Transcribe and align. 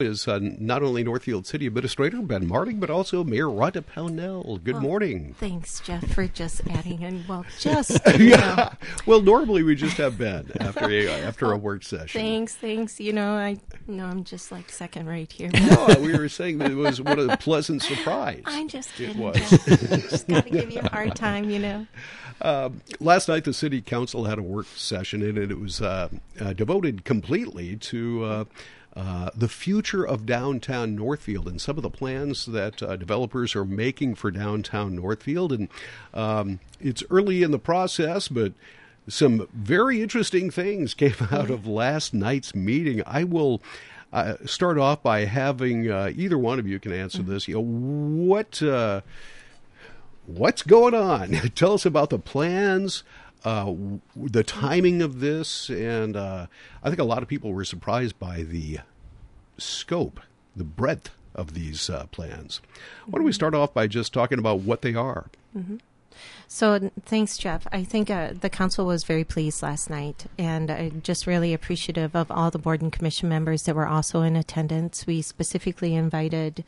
is 0.00 0.28
uh, 0.28 0.38
not 0.40 0.80
only 0.80 1.02
Northfield 1.02 1.44
City 1.44 1.66
Administrator 1.66 2.22
Ben 2.22 2.46
Martig, 2.46 2.78
but 2.78 2.88
also 2.88 3.24
Mayor 3.24 3.46
Rhonda 3.46 3.82
Pownell. 3.82 4.62
Good 4.62 4.76
morning. 4.76 5.34
Thanks, 5.40 5.80
Jeff, 5.80 6.06
for 6.14 6.28
just 6.28 6.64
adding 6.68 7.02
in. 7.02 7.24
Well, 7.26 7.44
just 7.58 8.00
yeah. 8.18 8.74
Well, 9.06 9.20
normally 9.22 9.64
we 9.64 9.74
just 9.74 9.96
have 9.96 10.16
Ben 10.16 10.52
after 10.60 10.88
a 10.88 11.08
after 11.08 11.50
a 11.50 11.56
work 11.56 11.82
session. 11.82 12.20
Thanks, 12.20 12.54
thanks. 12.54 13.00
You 13.00 13.12
know, 13.12 13.32
I 13.32 13.56
know 13.88 14.04
I'm 14.04 14.22
just 14.22 14.52
like 14.52 14.70
second 14.70 15.08
rate 15.08 15.32
here. 15.32 15.50
no, 15.52 15.96
we 16.00 16.16
were 16.16 16.28
saying 16.28 16.58
that 16.58 16.70
it 16.70 16.76
was 16.76 17.00
what 17.00 17.18
a 17.18 17.36
pleasant 17.36 17.82
surprise. 17.82 18.42
I'm 18.46 18.68
just 18.68 18.92
kidding. 18.94 19.20
It 19.20 19.20
was. 19.20 19.50
just 20.10 20.28
got 20.28 20.44
to 20.44 20.50
give 20.50 20.70
you 20.70 20.80
a 20.80 20.88
hard 20.90 21.16
time, 21.16 21.50
you 21.50 21.58
know. 21.58 21.86
Uh, 22.40 22.70
last 23.00 23.28
night, 23.28 23.42
the 23.42 23.52
city 23.52 23.82
council 23.82 24.26
had 24.26 24.38
a 24.38 24.42
work 24.42 24.66
session, 24.76 25.22
and 25.22 25.36
it 25.36 25.58
was 25.58 25.82
uh, 25.82 26.08
uh, 26.38 26.52
devoted 26.52 27.04
completely 27.04 27.74
to 27.78 28.46
uh, 28.98 29.30
the 29.32 29.48
future 29.48 30.04
of 30.04 30.26
downtown 30.26 30.96
Northfield 30.96 31.46
and 31.46 31.60
some 31.60 31.76
of 31.76 31.84
the 31.84 31.90
plans 31.90 32.46
that 32.46 32.82
uh, 32.82 32.96
developers 32.96 33.54
are 33.54 33.64
making 33.64 34.16
for 34.16 34.32
downtown 34.32 34.96
Northfield. 34.96 35.52
And 35.52 35.68
um, 36.12 36.58
it's 36.80 37.04
early 37.08 37.44
in 37.44 37.52
the 37.52 37.60
process, 37.60 38.26
but 38.26 38.54
some 39.06 39.48
very 39.54 40.02
interesting 40.02 40.50
things 40.50 40.94
came 40.94 41.14
out 41.30 41.48
of 41.48 41.64
last 41.64 42.12
night's 42.12 42.54
meeting. 42.54 43.02
I 43.06 43.24
will. 43.24 43.62
Uh, 44.10 44.36
start 44.46 44.78
off 44.78 45.02
by 45.02 45.26
having 45.26 45.90
uh, 45.90 46.10
either 46.16 46.38
one 46.38 46.58
of 46.58 46.66
you 46.66 46.78
can 46.78 46.94
answer 46.94 47.22
this. 47.22 47.46
You 47.46 47.56
know, 47.56 47.60
what 47.60 48.62
uh, 48.62 49.02
what's 50.24 50.62
going 50.62 50.94
on? 50.94 51.32
Tell 51.54 51.74
us 51.74 51.84
about 51.84 52.08
the 52.08 52.18
plans, 52.18 53.02
uh, 53.44 53.72
the 54.16 54.42
timing 54.42 55.02
of 55.02 55.20
this, 55.20 55.68
and 55.68 56.16
uh, 56.16 56.46
I 56.82 56.88
think 56.88 56.98
a 56.98 57.04
lot 57.04 57.22
of 57.22 57.28
people 57.28 57.52
were 57.52 57.64
surprised 57.64 58.18
by 58.18 58.42
the 58.42 58.80
scope, 59.56 60.20
the 60.56 60.64
breadth 60.64 61.10
of 61.34 61.54
these 61.54 61.88
uh, 61.88 62.06
plans. 62.10 62.60
Why 63.06 63.18
don't 63.18 63.26
we 63.26 63.32
start 63.32 63.54
off 63.54 63.72
by 63.72 63.86
just 63.86 64.12
talking 64.12 64.38
about 64.38 64.60
what 64.60 64.82
they 64.82 64.94
are? 64.94 65.26
Mm-hmm. 65.56 65.76
So, 66.48 66.90
thanks, 67.04 67.36
Jeff. 67.36 67.66
I 67.70 67.84
think 67.84 68.10
uh, 68.10 68.32
the 68.32 68.50
council 68.50 68.86
was 68.86 69.04
very 69.04 69.22
pleased 69.22 69.62
last 69.62 69.90
night, 69.90 70.26
and 70.38 70.70
uh, 70.70 70.88
just 71.02 71.26
really 71.26 71.52
appreciative 71.52 72.16
of 72.16 72.30
all 72.30 72.50
the 72.50 72.58
board 72.58 72.80
and 72.80 72.90
commission 72.90 73.28
members 73.28 73.64
that 73.64 73.76
were 73.76 73.86
also 73.86 74.22
in 74.22 74.34
attendance. 74.34 75.06
We 75.06 75.22
specifically 75.22 75.94
invited 75.94 76.64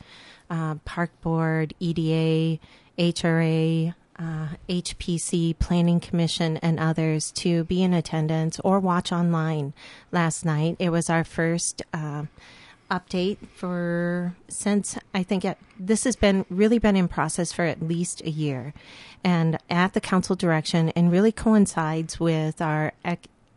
uh, 0.49 0.75
Park 0.85 1.09
Board, 1.21 1.73
EDA, 1.79 2.59
HRA, 2.97 3.95
uh, 4.21 4.47
HPC, 4.69 5.57
Planning 5.57 5.99
Commission, 5.99 6.57
and 6.57 6.79
others 6.79 7.31
to 7.31 7.63
be 7.63 7.81
in 7.81 7.93
attendance 7.93 8.59
or 8.59 8.79
watch 8.79 9.11
online 9.11 9.73
last 10.11 10.45
night. 10.45 10.75
It 10.79 10.89
was 10.89 11.09
our 11.09 11.23
first 11.23 11.81
uh, 11.93 12.25
update 12.91 13.37
for 13.55 14.35
since 14.47 14.97
I 15.13 15.23
think 15.23 15.45
it, 15.45 15.57
this 15.79 16.03
has 16.03 16.15
been 16.15 16.45
really 16.49 16.77
been 16.77 16.95
in 16.95 17.07
process 17.07 17.51
for 17.51 17.65
at 17.65 17.81
least 17.81 18.21
a 18.21 18.29
year, 18.29 18.73
and 19.23 19.57
at 19.69 19.93
the 19.93 20.01
council 20.01 20.35
direction, 20.35 20.89
and 20.89 21.11
really 21.11 21.31
coincides 21.31 22.19
with 22.19 22.61
our 22.61 22.93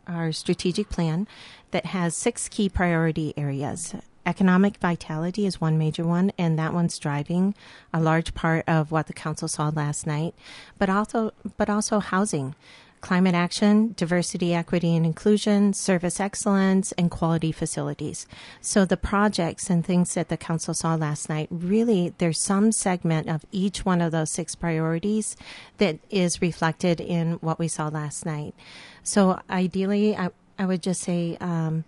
our 0.07 0.31
strategic 0.31 0.89
plan 0.89 1.27
that 1.71 1.87
has 1.87 2.15
six 2.15 2.47
key 2.47 2.69
priority 2.69 3.33
areas 3.37 3.95
economic 4.25 4.77
vitality 4.77 5.45
is 5.45 5.61
one 5.61 5.77
major 5.77 6.05
one, 6.05 6.31
and 6.37 6.57
that 6.57 6.73
one's 6.73 6.97
driving 6.99 7.55
a 7.93 8.01
large 8.01 8.33
part 8.33 8.63
of 8.67 8.91
what 8.91 9.07
the 9.07 9.13
council 9.13 9.47
saw 9.47 9.69
last 9.69 10.07
night. 10.07 10.33
But 10.77 10.89
also, 10.89 11.31
but 11.57 11.69
also 11.69 11.99
housing, 11.99 12.55
climate 13.01 13.35
action, 13.35 13.93
diversity, 13.95 14.51
equity, 14.51 14.95
and 14.95 15.05
inclusion, 15.05 15.73
service 15.73 16.19
excellence, 16.19 16.91
and 16.93 17.11
quality 17.11 17.51
facilities. 17.51 18.25
So 18.61 18.83
the 18.83 18.97
projects 18.97 19.69
and 19.69 19.85
things 19.85 20.15
that 20.15 20.29
the 20.29 20.37
council 20.37 20.73
saw 20.73 20.95
last 20.95 21.29
night 21.29 21.47
really 21.51 22.15
there's 22.17 22.39
some 22.39 22.71
segment 22.71 23.29
of 23.29 23.45
each 23.51 23.85
one 23.85 24.01
of 24.01 24.11
those 24.11 24.31
six 24.31 24.55
priorities 24.55 25.37
that 25.77 25.99
is 26.09 26.41
reflected 26.41 26.99
in 26.99 27.33
what 27.33 27.59
we 27.59 27.67
saw 27.67 27.89
last 27.89 28.25
night. 28.25 28.55
So 29.03 29.39
ideally, 29.51 30.17
I, 30.17 30.31
I 30.57 30.65
would 30.65 30.81
just 30.81 31.01
say. 31.01 31.37
Um, 31.39 31.83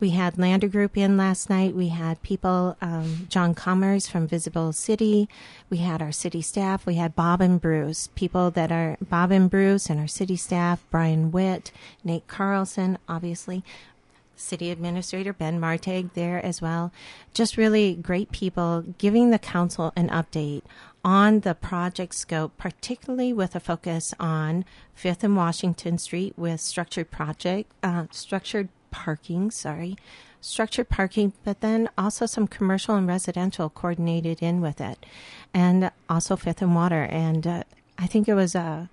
we 0.00 0.10
had 0.10 0.38
Lander 0.38 0.66
Group 0.66 0.96
in 0.96 1.16
last 1.16 1.50
night. 1.50 1.74
We 1.74 1.88
had 1.88 2.22
people, 2.22 2.76
um, 2.80 3.26
Jon 3.28 3.54
Commers 3.54 4.08
from 4.08 4.26
Visible 4.26 4.72
City. 4.72 5.28
We 5.68 5.78
had 5.78 6.00
our 6.00 6.10
city 6.10 6.40
staff. 6.40 6.86
We 6.86 6.94
had 6.94 7.14
Bob 7.14 7.40
and 7.40 7.60
Bruce, 7.60 8.08
people 8.14 8.50
that 8.52 8.72
are 8.72 8.96
Bob 9.00 9.30
and 9.30 9.50
Bruce 9.50 9.90
and 9.90 10.00
our 10.00 10.08
city 10.08 10.36
staff, 10.36 10.84
Brian 10.90 11.30
Witt, 11.30 11.70
Nate 12.02 12.26
Carlson, 12.26 12.98
obviously. 13.08 13.62
City 14.36 14.70
Administrator 14.70 15.34
Ben 15.34 15.60
Martig 15.60 16.14
there 16.14 16.42
as 16.42 16.62
well. 16.62 16.92
Just 17.34 17.58
really 17.58 17.94
great 17.94 18.32
people 18.32 18.82
giving 18.96 19.30
the 19.30 19.38
council 19.38 19.92
an 19.96 20.08
update 20.08 20.62
on 21.04 21.40
the 21.40 21.54
project 21.54 22.14
scope, 22.14 22.56
particularly 22.56 23.32
with 23.34 23.54
a 23.54 23.60
focus 23.60 24.14
on 24.18 24.64
Fifth 24.94 25.22
and 25.22 25.36
Washington 25.36 25.98
Street 25.98 26.32
with 26.36 26.60
structured 26.60 27.10
project, 27.10 27.70
uh, 27.82 28.06
structured 28.10 28.70
parking, 28.90 29.50
sorry, 29.50 29.96
structured 30.40 30.88
parking, 30.88 31.32
but 31.44 31.60
then 31.60 31.88
also 31.98 32.26
some 32.26 32.46
commercial 32.46 32.94
and 32.94 33.06
residential 33.06 33.68
coordinated 33.68 34.42
in 34.42 34.60
with 34.60 34.80
it, 34.80 35.04
and 35.52 35.90
also 36.08 36.36
Fifth 36.36 36.62
and 36.62 36.74
Water. 36.74 37.02
And 37.04 37.46
uh, 37.46 37.64
I 37.98 38.06
think 38.06 38.28
it 38.28 38.34
was 38.34 38.54
a. 38.54 38.88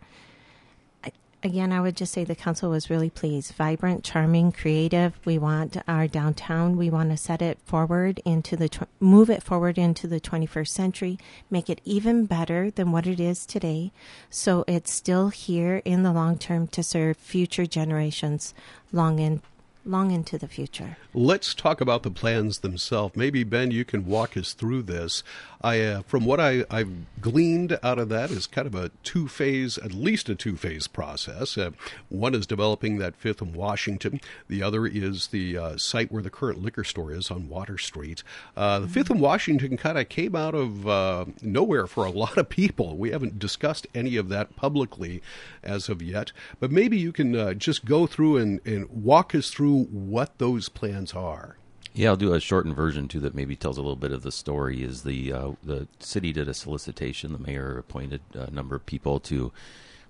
Uh, 1.03 1.09
again, 1.43 1.71
I 1.71 1.79
would 1.79 1.95
just 1.95 2.13
say 2.13 2.23
the 2.23 2.35
council 2.35 2.71
was 2.71 2.89
really 2.89 3.09
pleased. 3.09 3.53
Vibrant, 3.53 4.03
charming, 4.03 4.51
creative. 4.51 5.17
We 5.23 5.37
want 5.37 5.77
our 5.87 6.07
downtown. 6.07 6.75
We 6.75 6.89
want 6.89 7.11
to 7.11 7.17
set 7.17 7.41
it 7.41 7.59
forward 7.63 8.19
into 8.25 8.57
the 8.57 8.67
tw- 8.67 8.89
move 8.99 9.29
it 9.29 9.43
forward 9.43 9.77
into 9.77 10.07
the 10.07 10.19
21st 10.19 10.67
century, 10.67 11.19
make 11.49 11.69
it 11.69 11.79
even 11.85 12.25
better 12.25 12.71
than 12.71 12.91
what 12.91 13.07
it 13.07 13.19
is 13.19 13.45
today, 13.45 13.91
so 14.29 14.65
it's 14.67 14.91
still 14.91 15.29
here 15.29 15.81
in 15.85 16.03
the 16.03 16.11
long 16.11 16.37
term 16.37 16.67
to 16.67 16.83
serve 16.83 17.17
future 17.17 17.65
generations 17.65 18.53
long 18.91 19.19
in 19.19 19.41
long 19.87 20.11
into 20.11 20.37
the 20.37 20.47
future. 20.47 20.97
Let's 21.13 21.53
talk 21.53 21.81
about 21.81 22.03
the 22.03 22.11
plans 22.11 22.59
themselves. 22.59 23.15
Maybe 23.15 23.43
Ben, 23.43 23.71
you 23.71 23.85
can 23.85 24.05
walk 24.05 24.37
us 24.37 24.53
through 24.53 24.83
this. 24.83 25.23
I, 25.61 25.81
uh, 25.81 26.01
from 26.03 26.25
what 26.25 26.39
I, 26.39 26.65
have 26.69 26.91
gleaned 27.19 27.79
out 27.81 27.97
of 27.97 28.09
that, 28.09 28.29
is 28.29 28.45
kind 28.45 28.67
of 28.67 28.75
a 28.75 28.91
two 29.03 29.27
phase, 29.27 29.77
at 29.79 29.91
least 29.91 30.29
a 30.29 30.35
two 30.35 30.55
phase 30.55 30.87
process. 30.87 31.57
Uh, 31.57 31.71
one 32.09 32.35
is 32.35 32.45
developing 32.45 32.99
that 32.99 33.15
Fifth 33.15 33.41
and 33.41 33.55
Washington. 33.55 34.21
The 34.47 34.61
other 34.61 34.85
is 34.85 35.27
the 35.27 35.57
uh, 35.57 35.77
site 35.77 36.11
where 36.11 36.21
the 36.21 36.29
current 36.29 36.61
liquor 36.61 36.83
store 36.83 37.11
is 37.11 37.31
on 37.31 37.49
Water 37.49 37.77
Street. 37.77 38.23
Uh, 38.55 38.79
the 38.79 38.85
mm-hmm. 38.85 38.93
Fifth 38.93 39.09
and 39.09 39.19
Washington 39.19 39.77
kind 39.77 39.97
of 39.97 40.09
came 40.09 40.35
out 40.35 40.53
of 40.53 40.87
uh, 40.87 41.25
nowhere 41.41 41.87
for 41.87 42.05
a 42.05 42.11
lot 42.17 42.37
of 42.37 42.49
people. 42.49 42.97
We 42.97 43.11
haven't 43.11 43.39
discussed 43.39 43.87
any 43.95 44.15
of 44.17 44.29
that 44.29 44.55
publicly 44.55 45.21
as 45.63 45.89
of 45.89 46.01
yet, 46.01 46.31
but 46.59 46.71
maybe 46.71 46.97
you 46.97 47.11
can 47.11 47.35
uh, 47.35 47.53
just 47.53 47.85
go 47.85 48.05
through 48.05 48.37
and, 48.37 48.59
and 48.65 48.87
walk 48.89 49.33
us 49.33 49.49
through 49.49 49.76
what 49.85 50.37
those 50.37 50.69
plans 50.69 51.13
are. 51.13 51.57
Yeah, 51.93 52.09
I'll 52.09 52.15
do 52.15 52.33
a 52.33 52.39
shortened 52.39 52.75
version 52.75 53.07
too 53.07 53.19
that 53.21 53.33
maybe 53.33 53.55
tells 53.55 53.77
a 53.77 53.81
little 53.81 53.95
bit 53.95 54.11
of 54.11 54.21
the 54.21 54.31
story. 54.31 54.83
Is 54.83 55.03
the 55.03 55.33
uh, 55.33 55.51
the 55.63 55.87
city 55.99 56.31
did 56.31 56.47
a 56.47 56.53
solicitation? 56.53 57.33
The 57.33 57.39
mayor 57.39 57.77
appointed 57.77 58.21
a 58.33 58.51
number 58.51 58.75
of 58.75 58.85
people 58.85 59.19
to 59.21 59.51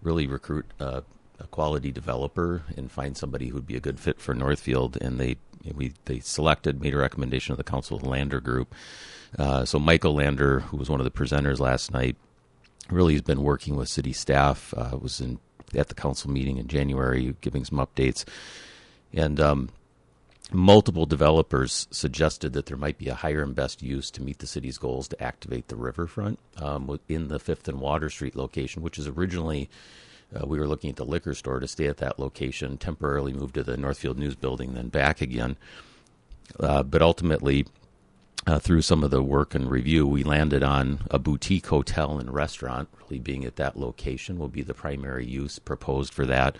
really 0.02 0.28
recruit 0.28 0.66
a 0.80 1.04
quality 1.52 1.92
developer 1.92 2.64
and 2.76 2.92
find 2.92 3.16
somebody 3.16 3.50
who'd 3.50 3.68
be 3.68 3.78
a 3.78 3.80
good 3.80 4.00
fit 4.00 4.20
for 4.20 4.34
Northfield. 4.34 4.98
And 5.00 5.20
they 5.20 5.38
we 5.76 5.94
they 6.06 6.20
selected, 6.20 6.82
made 6.82 6.94
a 6.94 6.98
recommendation 6.98 7.52
of 7.52 7.58
the 7.58 7.64
council 7.64 8.00
Lander 8.00 8.40
Group. 8.40 8.74
Uh, 9.38 9.66
so 9.66 9.80
Michael 9.80 10.16
Lander, 10.16 10.62
who 10.62 10.78
was 10.78 10.90
one 10.90 11.00
of 11.00 11.04
the 11.04 11.12
presenters 11.12 11.60
last 11.60 11.92
night, 11.92 12.16
really 12.90 13.14
has 13.14 13.22
been 13.22 13.44
working 13.44 13.76
with 13.76 13.90
city 13.90 14.14
staff. 14.14 14.74
Uh, 14.76 14.98
was 15.00 15.20
in 15.22 15.40
at 15.76 15.90
the 15.90 15.96
council 15.96 16.30
meeting 16.32 16.58
in 16.58 16.68
January, 16.68 17.36
giving 17.42 17.66
some 17.66 17.78
updates, 17.78 18.24
and 19.13 19.40
um, 19.40 19.69
multiple 20.51 21.06
developers 21.06 21.88
suggested 21.91 22.53
that 22.53 22.68
there 22.68 22.78
might 22.78 22.97
be 22.97 23.09
a 23.09 23.16
higher 23.16 23.44
and 23.44 23.56
best 23.56 23.81
use 23.81 24.09
to 24.12 24.22
meet 24.22 24.39
the 24.39 24.48
city's 24.48 24.77
goals 24.77 25.07
to 25.09 25.21
activate 25.21 25.68
the 25.68 25.75
riverfront 25.75 26.39
um, 26.57 27.00
in 27.09 27.27
the 27.27 27.39
Fifth 27.39 27.68
and 27.68 27.80
Water 27.80 28.09
Street 28.09 28.36
location, 28.36 28.81
which 28.81 28.98
is 28.98 29.07
originally 29.07 29.69
uh, 30.36 30.45
we 30.45 30.59
were 30.59 30.68
looking 30.68 30.89
at 30.89 30.98
the 30.98 31.06
liquor 31.06 31.33
store 31.33 31.59
to 31.59 31.68
stay 31.68 31.88
at 31.88 31.98
that 31.98 32.19
location, 32.19 32.77
temporarily 32.77 33.33
moved 33.33 33.56
to 33.56 33.63
the 33.63 33.77
Northfield 33.77 34.18
News 34.18 34.36
Building, 34.36 34.74
then 34.74 34.89
back 34.89 35.21
again. 35.21 35.56
Uh, 36.60 36.83
but 36.83 37.01
ultimately, 37.01 37.65
uh, 38.45 38.60
through 38.60 38.81
some 38.81 39.03
of 39.03 39.12
the 39.12 39.24
work 39.24 39.56
and 39.56 39.69
review, 39.69 40.06
we 40.06 40.24
landed 40.24 40.63
on 40.63 41.00
a 41.10 41.19
boutique 41.19 41.68
hotel 41.68 42.19
and 42.19 42.33
restaurant, 42.33 42.89
really 43.01 43.19
being 43.19 43.45
at 43.45 43.56
that 43.56 43.77
location 43.77 44.38
will 44.38 44.48
be 44.48 44.63
the 44.63 44.74
primary 44.74 45.25
use 45.25 45.60
proposed 45.60 46.13
for 46.13 46.25
that 46.25 46.57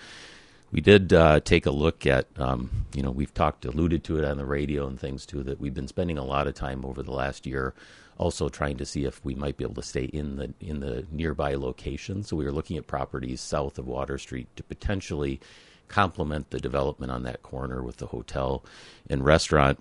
we 0.72 0.82
did 0.82 1.14
uh, 1.14 1.40
take 1.42 1.66
a 1.66 1.72
look 1.72 2.06
at, 2.06 2.28
um, 2.38 2.86
you 2.94 3.02
know, 3.02 3.12
we've 3.12 3.34
talked, 3.34 3.66
alluded 3.66 4.04
to 4.06 4.18
it 4.20 4.26
on 4.26 4.38
the 4.38 4.46
radio 4.46 4.88
and 4.88 5.00
things 5.00 5.26
too, 5.26 5.44
that 5.44 5.60
we've 5.60 5.74
been 5.74 5.88
spending 5.88 6.18
a 6.18 6.24
lot 6.26 6.48
of 6.48 6.56
time 6.56 6.86
over 6.86 7.02
the 7.04 7.14
last 7.14 7.46
year 7.46 7.74
also 8.18 8.50
trying 8.50 8.78
to 8.78 8.86
see 8.86 9.06
if 9.06 9.24
we 9.24 9.36
might 9.36 9.58
be 9.58 9.64
able 9.64 9.76
to 9.76 9.84
stay 9.84 10.06
in 10.06 10.38
the 10.38 10.54
in 10.60 10.80
the 10.80 11.06
nearby 11.12 11.54
location. 11.56 12.24
So 12.24 12.36
we 12.36 12.46
were 12.46 12.52
looking 12.52 12.78
at 12.78 12.88
properties 12.88 13.42
south 13.42 13.78
of 13.78 13.88
Water 13.88 14.18
Street 14.18 14.48
to 14.56 14.64
potentially 14.64 15.40
complement 15.88 16.50
the 16.50 16.60
development 16.60 17.12
on 17.12 17.24
that 17.24 17.44
corner 17.44 17.84
with 17.84 17.98
the 17.98 18.08
hotel 18.08 18.64
and 19.10 19.24
restaurant. 19.24 19.80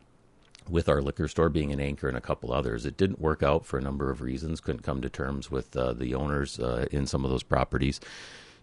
with 0.68 0.88
our 0.88 1.00
liquor 1.00 1.28
store 1.28 1.48
being 1.48 1.72
an 1.72 1.80
anchor 1.80 2.08
and 2.08 2.16
a 2.16 2.20
couple 2.20 2.52
others. 2.52 2.86
It 2.86 2.96
didn't 2.96 3.20
work 3.20 3.42
out 3.42 3.64
for 3.64 3.78
a 3.78 3.82
number 3.82 4.10
of 4.10 4.20
reasons. 4.20 4.60
Couldn't 4.60 4.82
come 4.82 5.00
to 5.02 5.08
terms 5.08 5.50
with 5.50 5.76
uh, 5.76 5.92
the 5.92 6.14
owners 6.14 6.58
uh, 6.58 6.86
in 6.90 7.06
some 7.06 7.24
of 7.24 7.30
those 7.30 7.42
properties. 7.42 8.00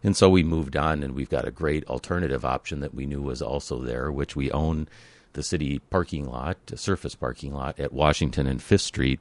And 0.03 0.17
so 0.17 0.29
we 0.29 0.44
moved 0.44 0.75
on, 0.75 1.01
and 1.01 1.15
we've 1.15 1.29
got 1.29 1.47
a 1.47 1.51
great 1.51 1.88
alternative 1.88 2.44
option 2.44 2.81
that 2.81 2.94
we 2.94 3.05
knew 3.05 3.21
was 3.21 3.41
also 3.41 3.79
there, 3.79 4.11
which 4.11 4.35
we 4.35 4.51
own 4.51 4.88
the 5.31 5.44
city 5.44 5.79
parking 5.79 6.29
lot, 6.29 6.57
a 6.71 6.77
surface 6.77 7.15
parking 7.15 7.53
lot 7.53 7.79
at 7.79 7.94
Washington 7.94 8.45
and 8.45 8.61
Fifth 8.61 8.81
Street. 8.81 9.19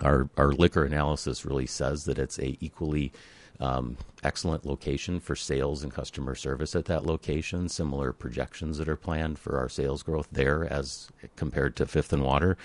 Our 0.00 0.28
our 0.36 0.52
liquor 0.52 0.84
analysis 0.84 1.44
really 1.44 1.66
says 1.66 2.04
that 2.04 2.18
it's 2.18 2.38
a 2.38 2.56
equally 2.60 3.12
um, 3.60 3.96
excellent 4.22 4.64
location 4.64 5.18
for 5.18 5.34
sales 5.34 5.82
and 5.82 5.92
customer 5.92 6.36
service 6.36 6.76
at 6.76 6.84
that 6.84 7.04
location. 7.04 7.68
Similar 7.68 8.12
projections 8.12 8.78
that 8.78 8.88
are 8.88 8.96
planned 8.96 9.38
for 9.38 9.58
our 9.58 9.68
sales 9.68 10.04
growth 10.04 10.28
there 10.30 10.72
as 10.72 11.08
compared 11.34 11.74
to 11.76 11.86
Fifth 11.86 12.12
and 12.12 12.22
Water. 12.22 12.56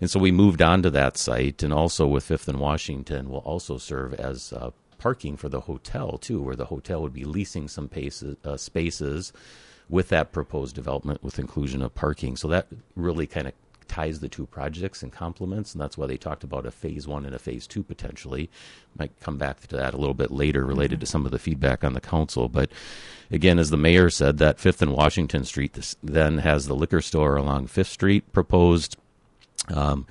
And 0.00 0.10
so 0.10 0.18
we 0.18 0.32
moved 0.32 0.60
on 0.60 0.82
to 0.82 0.90
that 0.90 1.16
site, 1.16 1.62
and 1.62 1.72
also 1.72 2.06
with 2.06 2.24
Fifth 2.24 2.48
and 2.48 2.60
Washington 2.60 3.30
will 3.30 3.38
also 3.38 3.78
serve 3.78 4.12
as 4.14 4.52
uh, 4.52 4.70
parking 4.98 5.36
for 5.36 5.48
the 5.48 5.60
hotel 5.60 6.18
too, 6.18 6.40
where 6.40 6.56
the 6.56 6.66
hotel 6.66 7.02
would 7.02 7.14
be 7.14 7.24
leasing 7.24 7.68
some 7.68 7.88
paces, 7.88 8.36
uh, 8.44 8.56
spaces 8.56 9.32
with 9.88 10.08
that 10.08 10.32
proposed 10.32 10.74
development 10.74 11.22
with 11.22 11.38
inclusion 11.38 11.82
of 11.82 11.94
parking. 11.94 12.36
So 12.36 12.48
that 12.48 12.66
really 12.94 13.26
kind 13.26 13.46
of 13.46 13.52
ties 13.88 14.18
the 14.18 14.28
two 14.28 14.46
projects 14.46 15.02
and 15.02 15.12
complements, 15.12 15.72
and 15.72 15.80
that's 15.80 15.96
why 15.96 16.06
they 16.06 16.16
talked 16.16 16.42
about 16.42 16.66
a 16.66 16.70
phase 16.72 17.06
one 17.06 17.24
and 17.24 17.34
a 17.34 17.38
phase 17.38 17.66
two 17.66 17.84
potentially. 17.84 18.50
Might 18.98 19.18
come 19.20 19.38
back 19.38 19.60
to 19.60 19.76
that 19.76 19.94
a 19.94 19.96
little 19.96 20.14
bit 20.14 20.32
later 20.32 20.66
related 20.66 20.98
to 21.00 21.06
some 21.06 21.24
of 21.24 21.30
the 21.30 21.38
feedback 21.38 21.84
on 21.84 21.94
the 21.94 22.00
council. 22.00 22.48
But 22.48 22.70
again, 23.30 23.58
as 23.58 23.70
the 23.70 23.76
mayor 23.76 24.10
said, 24.10 24.38
that 24.38 24.58
Fifth 24.58 24.82
and 24.82 24.92
Washington 24.92 25.44
Street 25.44 25.94
then 26.02 26.38
has 26.38 26.66
the 26.66 26.74
liquor 26.74 27.00
store 27.00 27.36
along 27.36 27.68
Fifth 27.68 27.90
Street 27.90 28.32
proposed. 28.32 28.96
Um, 29.72 30.06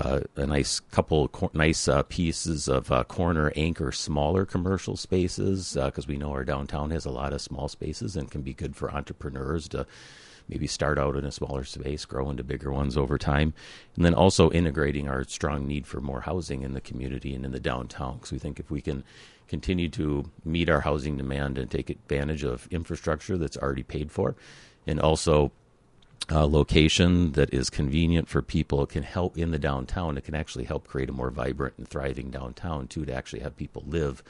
uh, 0.00 0.20
a 0.36 0.46
nice 0.46 0.80
couple 0.80 1.28
cor- 1.28 1.50
nice 1.52 1.86
uh, 1.86 2.02
pieces 2.04 2.68
of 2.68 2.90
uh, 2.90 3.04
corner 3.04 3.52
anchor 3.54 3.92
smaller 3.92 4.46
commercial 4.46 4.96
spaces 4.96 5.74
because 5.74 6.04
uh, 6.04 6.08
we 6.08 6.16
know 6.16 6.30
our 6.32 6.44
downtown 6.44 6.90
has 6.90 7.04
a 7.04 7.10
lot 7.10 7.32
of 7.32 7.40
small 7.40 7.68
spaces 7.68 8.16
and 8.16 8.30
can 8.30 8.40
be 8.40 8.54
good 8.54 8.74
for 8.74 8.90
entrepreneurs 8.90 9.68
to 9.68 9.86
maybe 10.48 10.66
start 10.66 10.98
out 10.98 11.16
in 11.16 11.24
a 11.24 11.30
smaller 11.30 11.64
space, 11.64 12.04
grow 12.04 12.28
into 12.28 12.42
bigger 12.42 12.72
ones 12.72 12.96
over 12.96 13.16
time, 13.16 13.54
and 13.94 14.04
then 14.04 14.14
also 14.14 14.50
integrating 14.50 15.08
our 15.08 15.22
strong 15.24 15.66
need 15.66 15.86
for 15.86 16.00
more 16.00 16.22
housing 16.22 16.62
in 16.62 16.74
the 16.74 16.80
community 16.80 17.34
and 17.34 17.44
in 17.44 17.52
the 17.52 17.60
downtown. 17.60 18.14
Because 18.14 18.32
we 18.32 18.38
think 18.38 18.58
if 18.58 18.70
we 18.70 18.80
can 18.80 19.04
continue 19.46 19.88
to 19.88 20.30
meet 20.44 20.68
our 20.68 20.80
housing 20.80 21.16
demand 21.16 21.56
and 21.56 21.70
take 21.70 21.90
advantage 21.90 22.42
of 22.42 22.66
infrastructure 22.70 23.38
that's 23.38 23.56
already 23.56 23.82
paid 23.82 24.10
for, 24.10 24.34
and 24.86 24.98
also 24.98 25.52
uh, 26.30 26.46
location 26.46 27.32
that 27.32 27.52
is 27.52 27.70
convenient 27.70 28.28
for 28.28 28.42
people 28.42 28.82
it 28.82 28.88
can 28.90 29.02
help 29.02 29.36
in 29.38 29.50
the 29.50 29.58
downtown. 29.58 30.16
It 30.16 30.24
can 30.24 30.34
actually 30.34 30.64
help 30.64 30.86
create 30.86 31.08
a 31.08 31.12
more 31.12 31.30
vibrant 31.30 31.74
and 31.78 31.88
thriving 31.88 32.30
downtown 32.30 32.86
too, 32.86 33.04
to 33.04 33.12
actually 33.12 33.40
have 33.40 33.56
people 33.56 33.84
live 33.86 34.22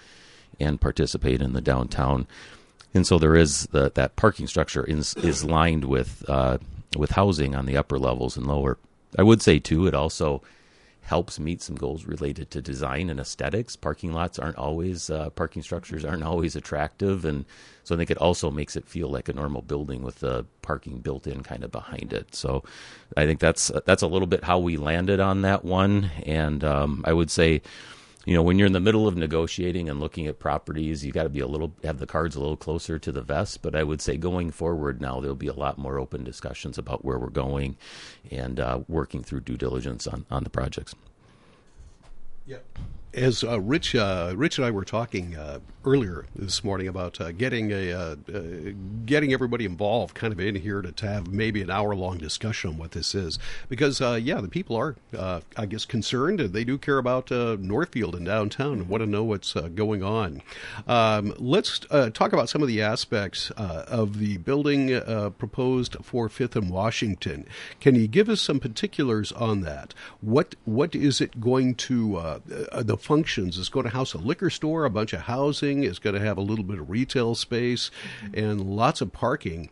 and 0.58 0.80
participate 0.80 1.42
in 1.42 1.52
the 1.52 1.60
downtown 1.60 2.26
and 2.94 3.06
so 3.06 3.18
there 3.18 3.36
is 3.36 3.66
the, 3.68 3.90
that 3.94 4.16
parking 4.16 4.46
structure 4.46 4.84
is, 4.84 5.14
is 5.16 5.44
lined 5.44 5.84
with 5.84 6.28
uh, 6.28 6.58
with 6.96 7.12
housing 7.12 7.54
on 7.54 7.66
the 7.66 7.76
upper 7.76 7.98
levels 7.98 8.36
and 8.36 8.46
lower. 8.46 8.78
I 9.16 9.22
would 9.22 9.42
say 9.42 9.60
too, 9.60 9.86
it 9.86 9.94
also 9.94 10.42
helps 11.10 11.40
meet 11.40 11.60
some 11.60 11.74
goals 11.74 12.04
related 12.04 12.52
to 12.52 12.62
design 12.62 13.10
and 13.10 13.18
aesthetics. 13.18 13.74
Parking 13.74 14.12
lots 14.12 14.38
aren't 14.38 14.56
always 14.56 15.10
uh, 15.10 15.28
parking 15.30 15.60
structures 15.60 16.04
aren't 16.04 16.22
always 16.22 16.54
attractive, 16.54 17.24
and 17.24 17.44
so 17.82 17.96
I 17.96 17.98
think 17.98 18.12
it 18.12 18.18
also 18.18 18.48
makes 18.48 18.76
it 18.76 18.86
feel 18.86 19.08
like 19.08 19.28
a 19.28 19.32
normal 19.32 19.60
building 19.60 20.04
with 20.04 20.20
the 20.20 20.46
parking 20.62 20.98
built 21.00 21.26
in 21.26 21.42
kind 21.42 21.64
of 21.64 21.72
behind 21.72 22.12
it. 22.12 22.36
So 22.36 22.62
I 23.16 23.26
think 23.26 23.40
that's 23.40 23.72
that's 23.86 24.02
a 24.02 24.06
little 24.06 24.28
bit 24.28 24.44
how 24.44 24.60
we 24.60 24.76
landed 24.76 25.18
on 25.18 25.42
that 25.42 25.64
one, 25.64 26.12
and 26.24 26.62
um, 26.62 27.02
I 27.04 27.12
would 27.12 27.28
say 27.30 27.60
you 28.26 28.34
know, 28.34 28.42
when 28.42 28.58
you're 28.58 28.66
in 28.66 28.72
the 28.72 28.80
middle 28.80 29.08
of 29.08 29.16
negotiating 29.16 29.88
and 29.88 29.98
looking 29.98 30.26
at 30.26 30.38
properties, 30.38 31.04
you 31.04 31.12
got 31.12 31.22
to 31.22 31.28
be 31.28 31.40
a 31.40 31.46
little 31.46 31.72
have 31.82 31.98
the 31.98 32.06
cards 32.06 32.36
a 32.36 32.40
little 32.40 32.56
closer 32.56 32.98
to 32.98 33.12
the 33.12 33.22
vest. 33.22 33.62
But 33.62 33.74
I 33.74 33.82
would 33.82 34.02
say 34.02 34.16
going 34.16 34.50
forward 34.50 35.00
now, 35.00 35.20
there'll 35.20 35.36
be 35.36 35.46
a 35.46 35.54
lot 35.54 35.78
more 35.78 35.98
open 35.98 36.22
discussions 36.22 36.76
about 36.76 37.04
where 37.04 37.18
we're 37.18 37.30
going 37.30 37.76
and 38.30 38.60
uh, 38.60 38.80
working 38.88 39.22
through 39.22 39.40
due 39.40 39.56
diligence 39.56 40.06
on 40.06 40.26
on 40.30 40.44
the 40.44 40.50
projects. 40.50 40.94
Yep 42.46 42.64
as 43.14 43.42
uh, 43.42 43.60
Rich, 43.60 43.94
uh, 43.94 44.32
Rich 44.36 44.58
and 44.58 44.66
I 44.66 44.70
were 44.70 44.84
talking 44.84 45.36
uh, 45.36 45.60
earlier 45.84 46.26
this 46.34 46.62
morning 46.62 46.86
about 46.86 47.20
uh, 47.20 47.32
getting 47.32 47.72
a 47.72 47.92
uh, 47.92 48.16
uh, 48.32 48.40
getting 49.06 49.32
everybody 49.32 49.64
involved, 49.64 50.14
kind 50.14 50.32
of 50.32 50.38
in 50.38 50.54
here 50.54 50.82
to, 50.82 50.92
to 50.92 51.06
have 51.06 51.28
maybe 51.28 51.62
an 51.62 51.70
hour 51.70 51.94
long 51.94 52.18
discussion 52.18 52.70
on 52.70 52.78
what 52.78 52.92
this 52.92 53.14
is, 53.14 53.38
because 53.68 54.00
yeah, 54.00 54.40
the 54.40 54.48
people 54.48 54.76
are, 54.76 54.96
I 55.56 55.66
guess, 55.66 55.84
concerned 55.84 56.40
and 56.40 56.52
they 56.52 56.64
do 56.64 56.78
care 56.78 56.98
about 56.98 57.30
Northfield 57.30 58.14
and 58.14 58.26
downtown 58.26 58.72
and 58.74 58.88
want 58.88 59.02
to 59.02 59.08
know 59.08 59.24
what's 59.24 59.54
going 59.54 60.02
on. 60.02 60.42
Um, 60.86 61.34
let's 61.38 61.80
talk 61.80 62.32
about 62.32 62.48
some 62.48 62.62
of 62.62 62.68
the 62.68 62.82
aspects 62.82 63.50
of 63.56 64.18
the 64.18 64.38
building 64.38 65.00
proposed 65.38 65.96
for 66.02 66.28
Fifth 66.28 66.56
and 66.56 66.70
Washington. 66.70 67.46
Can 67.80 67.94
you 67.94 68.06
give 68.06 68.28
us 68.28 68.40
some 68.40 68.60
particulars 68.60 69.32
on 69.32 69.62
that? 69.62 69.94
What 70.20 70.54
what 70.64 70.94
is 70.94 71.20
it 71.20 71.40
going 71.40 71.74
to 71.76 72.40
the 72.46 72.99
functions. 73.00 73.58
It's 73.58 73.68
going 73.68 73.84
to 73.84 73.90
house 73.90 74.14
a 74.14 74.18
liquor 74.18 74.50
store, 74.50 74.84
a 74.84 74.90
bunch 74.90 75.12
of 75.12 75.22
housing. 75.22 75.82
It's 75.84 75.98
going 75.98 76.14
to 76.14 76.20
have 76.20 76.38
a 76.38 76.42
little 76.42 76.64
bit 76.64 76.78
of 76.78 76.90
retail 76.90 77.34
space, 77.34 77.90
and 78.34 78.60
lots 78.60 79.00
of 79.00 79.12
parking. 79.12 79.70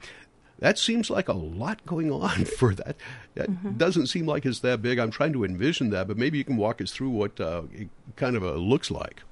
That 0.58 0.78
seems 0.78 1.08
like 1.08 1.28
a 1.28 1.34
lot 1.34 1.84
going 1.86 2.10
on 2.10 2.44
for 2.58 2.74
that. 2.74 2.96
That 3.34 3.50
mm-hmm. 3.50 3.76
doesn't 3.76 4.08
seem 4.08 4.26
like 4.26 4.44
it's 4.44 4.60
that 4.60 4.82
big. 4.82 4.98
I'm 4.98 5.10
trying 5.10 5.32
to 5.34 5.44
envision 5.44 5.90
that, 5.90 6.08
but 6.08 6.16
maybe 6.16 6.38
you 6.38 6.44
can 6.44 6.56
walk 6.56 6.80
us 6.80 6.90
through 6.90 7.10
what 7.10 7.40
uh, 7.40 7.62
it 7.72 7.88
kind 8.16 8.36
of 8.36 8.42
uh, 8.42 8.54
looks 8.54 8.90
like. 8.90 9.22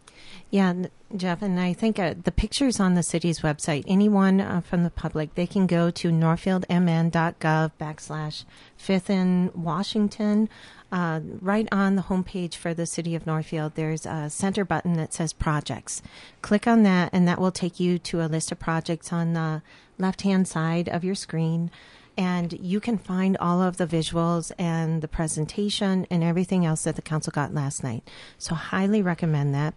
Yeah, 0.51 0.87
Jeff, 1.17 1.43
and 1.43 1.59
I 1.59 1.73
think 1.73 1.99
uh, 1.99 2.15
the 2.23 2.31
pictures 2.31 2.79
on 2.79 2.95
the 2.95 3.03
city's 3.03 3.41
website. 3.41 3.85
Anyone 3.89 4.41
uh, 4.41 4.61
from 4.61 4.85
the 4.85 4.91
public, 4.91 5.35
they 5.35 5.47
can 5.47 5.67
go 5.67 5.91
to 5.91 6.11
northfieldmn.gov 6.11 7.73
backslash 7.81 8.45
Fifth 8.77 9.11
in 9.11 9.51
Washington 9.55 10.49
uh, 10.93 11.21
right 11.41 11.69
on 11.73 11.97
the 11.97 12.03
homepage 12.03 12.55
for 12.55 12.73
the 12.73 12.87
city 12.87 13.15
of 13.15 13.27
Northfield, 13.27 13.75
there's 13.75 14.07
a 14.07 14.31
center 14.31 14.65
button 14.65 14.95
that 14.95 15.13
says 15.13 15.33
projects. 15.33 16.01
Click 16.43 16.67
on 16.67 16.85
that, 16.85 17.11
and 17.13 17.27
that 17.27 17.41
will 17.41 17.51
take 17.51 17.81
you 17.81 17.99
to 17.99 18.25
a 18.25 18.27
list 18.27 18.53
of 18.53 18.59
projects 18.59 19.13
on 19.13 19.33
the 19.33 19.63
left 19.99 20.23
hand 20.23 20.47
side 20.47 20.89
of 20.89 21.03
your 21.03 21.15
screen. 21.15 21.71
And 22.19 22.55
you 22.55 22.81
can 22.81 22.97
find 22.97 23.37
all 23.39 23.61
of 23.61 23.77
the 23.77 23.87
visuals 23.87 24.51
and 24.59 25.03
the 25.03 25.09
presentation 25.09 26.07
and 26.11 26.25
everything 26.25 26.65
else 26.65 26.85
that 26.85 26.97
the 26.97 27.03
council 27.03 27.31
got 27.31 27.53
last 27.53 27.85
night. 27.85 28.09
So, 28.39 28.55
highly 28.55 29.03
recommend 29.03 29.55
that. 29.55 29.75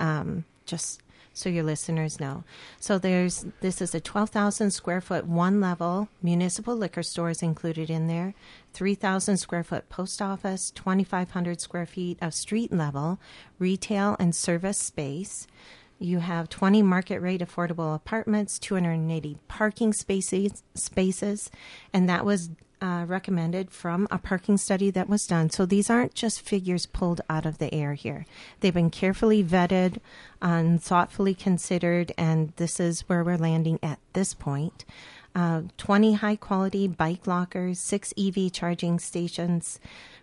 Um, 0.00 0.44
just 0.66 1.02
so 1.38 1.48
your 1.48 1.62
listeners 1.62 2.18
know. 2.18 2.42
So 2.80 2.98
there's 2.98 3.46
this 3.60 3.80
is 3.80 3.94
a 3.94 4.00
12,000 4.00 4.70
square 4.72 5.00
foot 5.00 5.26
one 5.26 5.60
level 5.60 6.08
municipal 6.22 6.76
liquor 6.76 7.02
store 7.02 7.30
is 7.30 7.42
included 7.42 7.90
in 7.90 8.08
there. 8.08 8.34
3,000 8.74 9.36
square 9.36 9.62
foot 9.62 9.88
post 9.88 10.20
office, 10.20 10.70
2,500 10.72 11.60
square 11.60 11.86
feet 11.86 12.18
of 12.20 12.34
street 12.34 12.72
level 12.72 13.20
retail 13.58 14.16
and 14.18 14.34
service 14.34 14.78
space. 14.78 15.46
You 16.00 16.20
have 16.20 16.48
20 16.48 16.82
market 16.82 17.20
rate 17.20 17.40
affordable 17.40 17.94
apartments, 17.94 18.58
280 18.58 19.38
parking 19.48 19.92
spaces, 19.92 20.62
spaces, 20.74 21.50
and 21.92 22.08
that 22.08 22.24
was 22.24 22.50
uh, 22.80 23.04
recommended 23.06 23.70
from 23.70 24.06
a 24.10 24.18
parking 24.18 24.56
study 24.56 24.90
that 24.90 25.08
was 25.08 25.26
done. 25.26 25.50
So 25.50 25.66
these 25.66 25.90
aren't 25.90 26.14
just 26.14 26.40
figures 26.40 26.86
pulled 26.86 27.20
out 27.28 27.46
of 27.46 27.58
the 27.58 27.72
air 27.74 27.94
here. 27.94 28.26
They've 28.60 28.74
been 28.74 28.90
carefully 28.90 29.42
vetted 29.42 29.98
and 30.40 30.82
thoughtfully 30.82 31.34
considered, 31.34 32.12
and 32.16 32.52
this 32.56 32.78
is 32.78 33.02
where 33.08 33.24
we're 33.24 33.36
landing 33.36 33.78
at 33.82 33.98
this 34.12 34.34
point. 34.34 34.84
Uh, 35.34 35.62
20 35.76 36.14
high 36.14 36.36
quality 36.36 36.88
bike 36.88 37.26
lockers, 37.26 37.78
six 37.78 38.12
EV 38.18 38.52
charging 38.52 38.98
stations, 38.98 39.78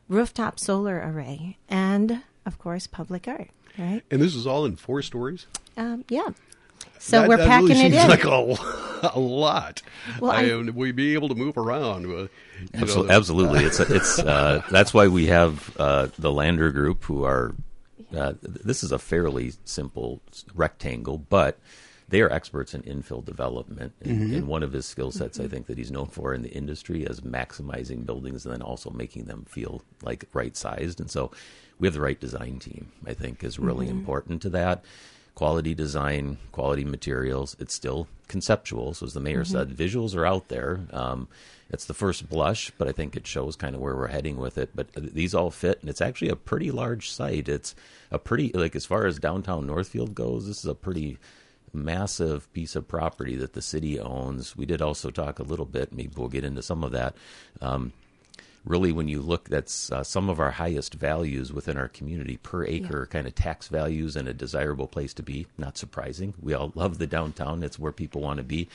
rooftop 0.09 0.59
solar 0.59 0.97
array, 0.97 1.57
and 1.69 2.23
of 2.45 2.59
course, 2.59 2.87
public 2.87 3.27
art. 3.27 3.49
Right. 3.77 4.01
And 4.09 4.21
this 4.21 4.35
is 4.35 4.47
all 4.47 4.65
in 4.65 4.75
four 4.75 5.01
stories? 5.01 5.47
Um, 5.77 6.05
yeah. 6.09 6.29
So 6.99 7.21
that, 7.21 7.29
we're 7.29 7.37
that 7.37 7.47
packing 7.47 7.69
really 7.69 7.85
it 7.85 7.93
in. 7.93 8.07
like 8.09 8.23
a, 8.23 8.55
a 9.13 9.19
lot. 9.19 9.81
Well, 10.19 10.31
I, 10.31 10.43
I, 10.43 10.61
we 10.61 10.91
be 10.91 11.13
able 11.13 11.29
to 11.29 11.35
move 11.35 11.57
around. 11.57 12.05
Uh, 12.05 12.27
absolutely, 12.73 13.07
know, 13.07 13.15
absolutely. 13.15 13.63
it's 13.65 13.79
it's 13.79 14.19
uh, 14.19 14.61
that's 14.71 14.93
why 14.93 15.07
we 15.07 15.27
have 15.27 15.75
uh, 15.77 16.07
the 16.17 16.31
Lander 16.31 16.71
Group, 16.71 17.03
who 17.03 17.23
are. 17.23 17.55
Uh, 18.15 18.33
this 18.41 18.83
is 18.83 18.91
a 18.91 18.99
fairly 18.99 19.51
simple 19.65 20.21
rectangle, 20.53 21.17
but 21.17 21.59
they 22.07 22.21
are 22.21 22.31
experts 22.31 22.73
in 22.73 22.81
infill 22.83 23.25
development. 23.25 23.93
And, 24.01 24.19
mm-hmm. 24.19 24.35
and 24.35 24.47
one 24.47 24.63
of 24.63 24.71
his 24.71 24.85
skill 24.85 25.11
sets, 25.11 25.37
mm-hmm. 25.37 25.47
I 25.47 25.49
think, 25.49 25.67
that 25.67 25.77
he's 25.77 25.91
known 25.91 26.07
for 26.07 26.33
in 26.33 26.41
the 26.41 26.51
industry 26.51 27.03
is 27.03 27.21
maximizing 27.21 28.05
buildings 28.05 28.45
and 28.45 28.53
then 28.53 28.61
also 28.61 28.89
making 28.91 29.25
them 29.25 29.45
feel 29.49 29.81
like 30.03 30.25
right 30.33 30.55
sized. 30.55 30.99
And 30.99 31.09
so 31.09 31.31
we 31.79 31.87
have 31.87 31.93
the 31.93 32.01
right 32.01 32.19
design 32.19 32.59
team, 32.59 32.91
I 33.05 33.13
think, 33.13 33.43
is 33.43 33.59
really 33.59 33.87
mm-hmm. 33.87 33.97
important 33.97 34.41
to 34.43 34.49
that 34.51 34.85
quality 35.35 35.75
design, 35.75 36.37
quality 36.51 36.83
materials. 36.83 37.55
It's 37.59 37.73
still 37.73 38.07
conceptual. 38.27 38.93
So 38.93 39.05
as 39.05 39.13
the 39.13 39.19
mayor 39.19 39.45
said, 39.45 39.69
visuals 39.69 40.15
are 40.15 40.25
out 40.25 40.47
there. 40.47 40.79
Um, 40.91 41.27
it's 41.69 41.85
the 41.85 41.93
first 41.93 42.29
blush, 42.29 42.71
but 42.77 42.87
I 42.87 42.91
think 42.91 43.15
it 43.15 43.27
shows 43.27 43.55
kind 43.55 43.75
of 43.75 43.81
where 43.81 43.95
we're 43.95 44.07
heading 44.07 44.37
with 44.37 44.57
it. 44.57 44.69
But 44.73 44.93
these 44.93 45.35
all 45.35 45.51
fit, 45.51 45.79
and 45.81 45.89
it's 45.89 46.01
actually 46.01 46.29
a 46.29 46.35
pretty 46.35 46.71
large 46.71 47.09
site. 47.09 47.49
It's 47.49 47.75
a 48.11 48.19
pretty 48.19 48.51
like 48.53 48.75
as 48.75 48.85
far 48.85 49.05
as 49.05 49.19
downtown 49.19 49.67
Northfield 49.67 50.15
goes, 50.15 50.47
this 50.47 50.59
is 50.59 50.65
a 50.65 50.75
pretty 50.75 51.17
massive 51.73 52.51
piece 52.53 52.75
of 52.75 52.87
property 52.87 53.35
that 53.35 53.53
the 53.53 53.61
city 53.61 53.99
owns. 53.99 54.55
We 54.55 54.65
did 54.65 54.81
also 54.81 55.09
talk 55.11 55.39
a 55.39 55.43
little 55.43 55.65
bit. 55.65 55.91
Maybe 55.91 56.13
we'll 56.15 56.29
get 56.29 56.45
into 56.45 56.61
some 56.61 56.83
of 56.83 56.91
that. 56.93 57.15
Um, 57.61 57.91
really 58.65 58.91
when 58.91 59.07
you 59.07 59.21
look 59.21 59.49
that's 59.49 59.91
uh, 59.91 60.03
some 60.03 60.29
of 60.29 60.39
our 60.39 60.51
highest 60.51 60.95
values 60.95 61.53
within 61.53 61.77
our 61.77 61.87
community 61.87 62.37
per 62.37 62.65
acre 62.65 63.05
kind 63.05 63.27
of 63.27 63.35
tax 63.35 63.67
values 63.67 64.15
and 64.15 64.27
a 64.27 64.33
desirable 64.33 64.87
place 64.87 65.13
to 65.13 65.23
be. 65.23 65.45
Not 65.57 65.77
surprising. 65.77 66.33
We 66.41 66.53
all 66.53 66.71
love 66.75 66.97
the 66.97 67.07
downtown. 67.07 67.63
It's 67.63 67.79
where 67.79 67.91
people 67.91 68.21
want 68.21 68.37
to 68.37 68.43
be 68.43 68.67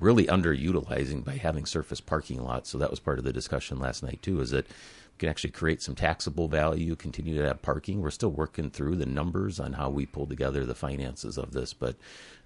really 0.00 0.26
underutilizing 0.26 1.24
by 1.24 1.36
having 1.36 1.66
surface 1.66 2.00
parking 2.00 2.42
lots. 2.42 2.70
So 2.70 2.78
that 2.78 2.90
was 2.90 3.00
part 3.00 3.18
of 3.18 3.24
the 3.24 3.32
discussion 3.32 3.78
last 3.78 4.02
night 4.02 4.20
too 4.22 4.40
is 4.40 4.50
that 4.50 4.66
we 4.66 5.18
can 5.18 5.28
actually 5.28 5.50
create 5.50 5.82
some 5.82 5.94
taxable 5.94 6.48
value 6.48 6.96
continue 6.96 7.36
to 7.36 7.46
have 7.46 7.62
parking. 7.62 8.00
We're 8.00 8.10
still 8.10 8.32
working 8.32 8.70
through 8.70 8.96
the 8.96 9.06
numbers 9.06 9.60
on 9.60 9.74
how 9.74 9.90
we 9.90 10.06
pull 10.06 10.26
together 10.26 10.64
the 10.64 10.74
finances 10.74 11.38
of 11.38 11.52
this 11.52 11.72
but 11.72 11.96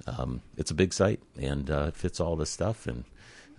um, 0.06 0.40
it's 0.56 0.70
a 0.70 0.74
big 0.74 0.92
site 0.92 1.20
and 1.40 1.70
uh, 1.70 1.86
it 1.88 1.96
fits 1.96 2.20
all 2.20 2.36
this 2.36 2.50
stuff 2.50 2.86
and 2.86 3.04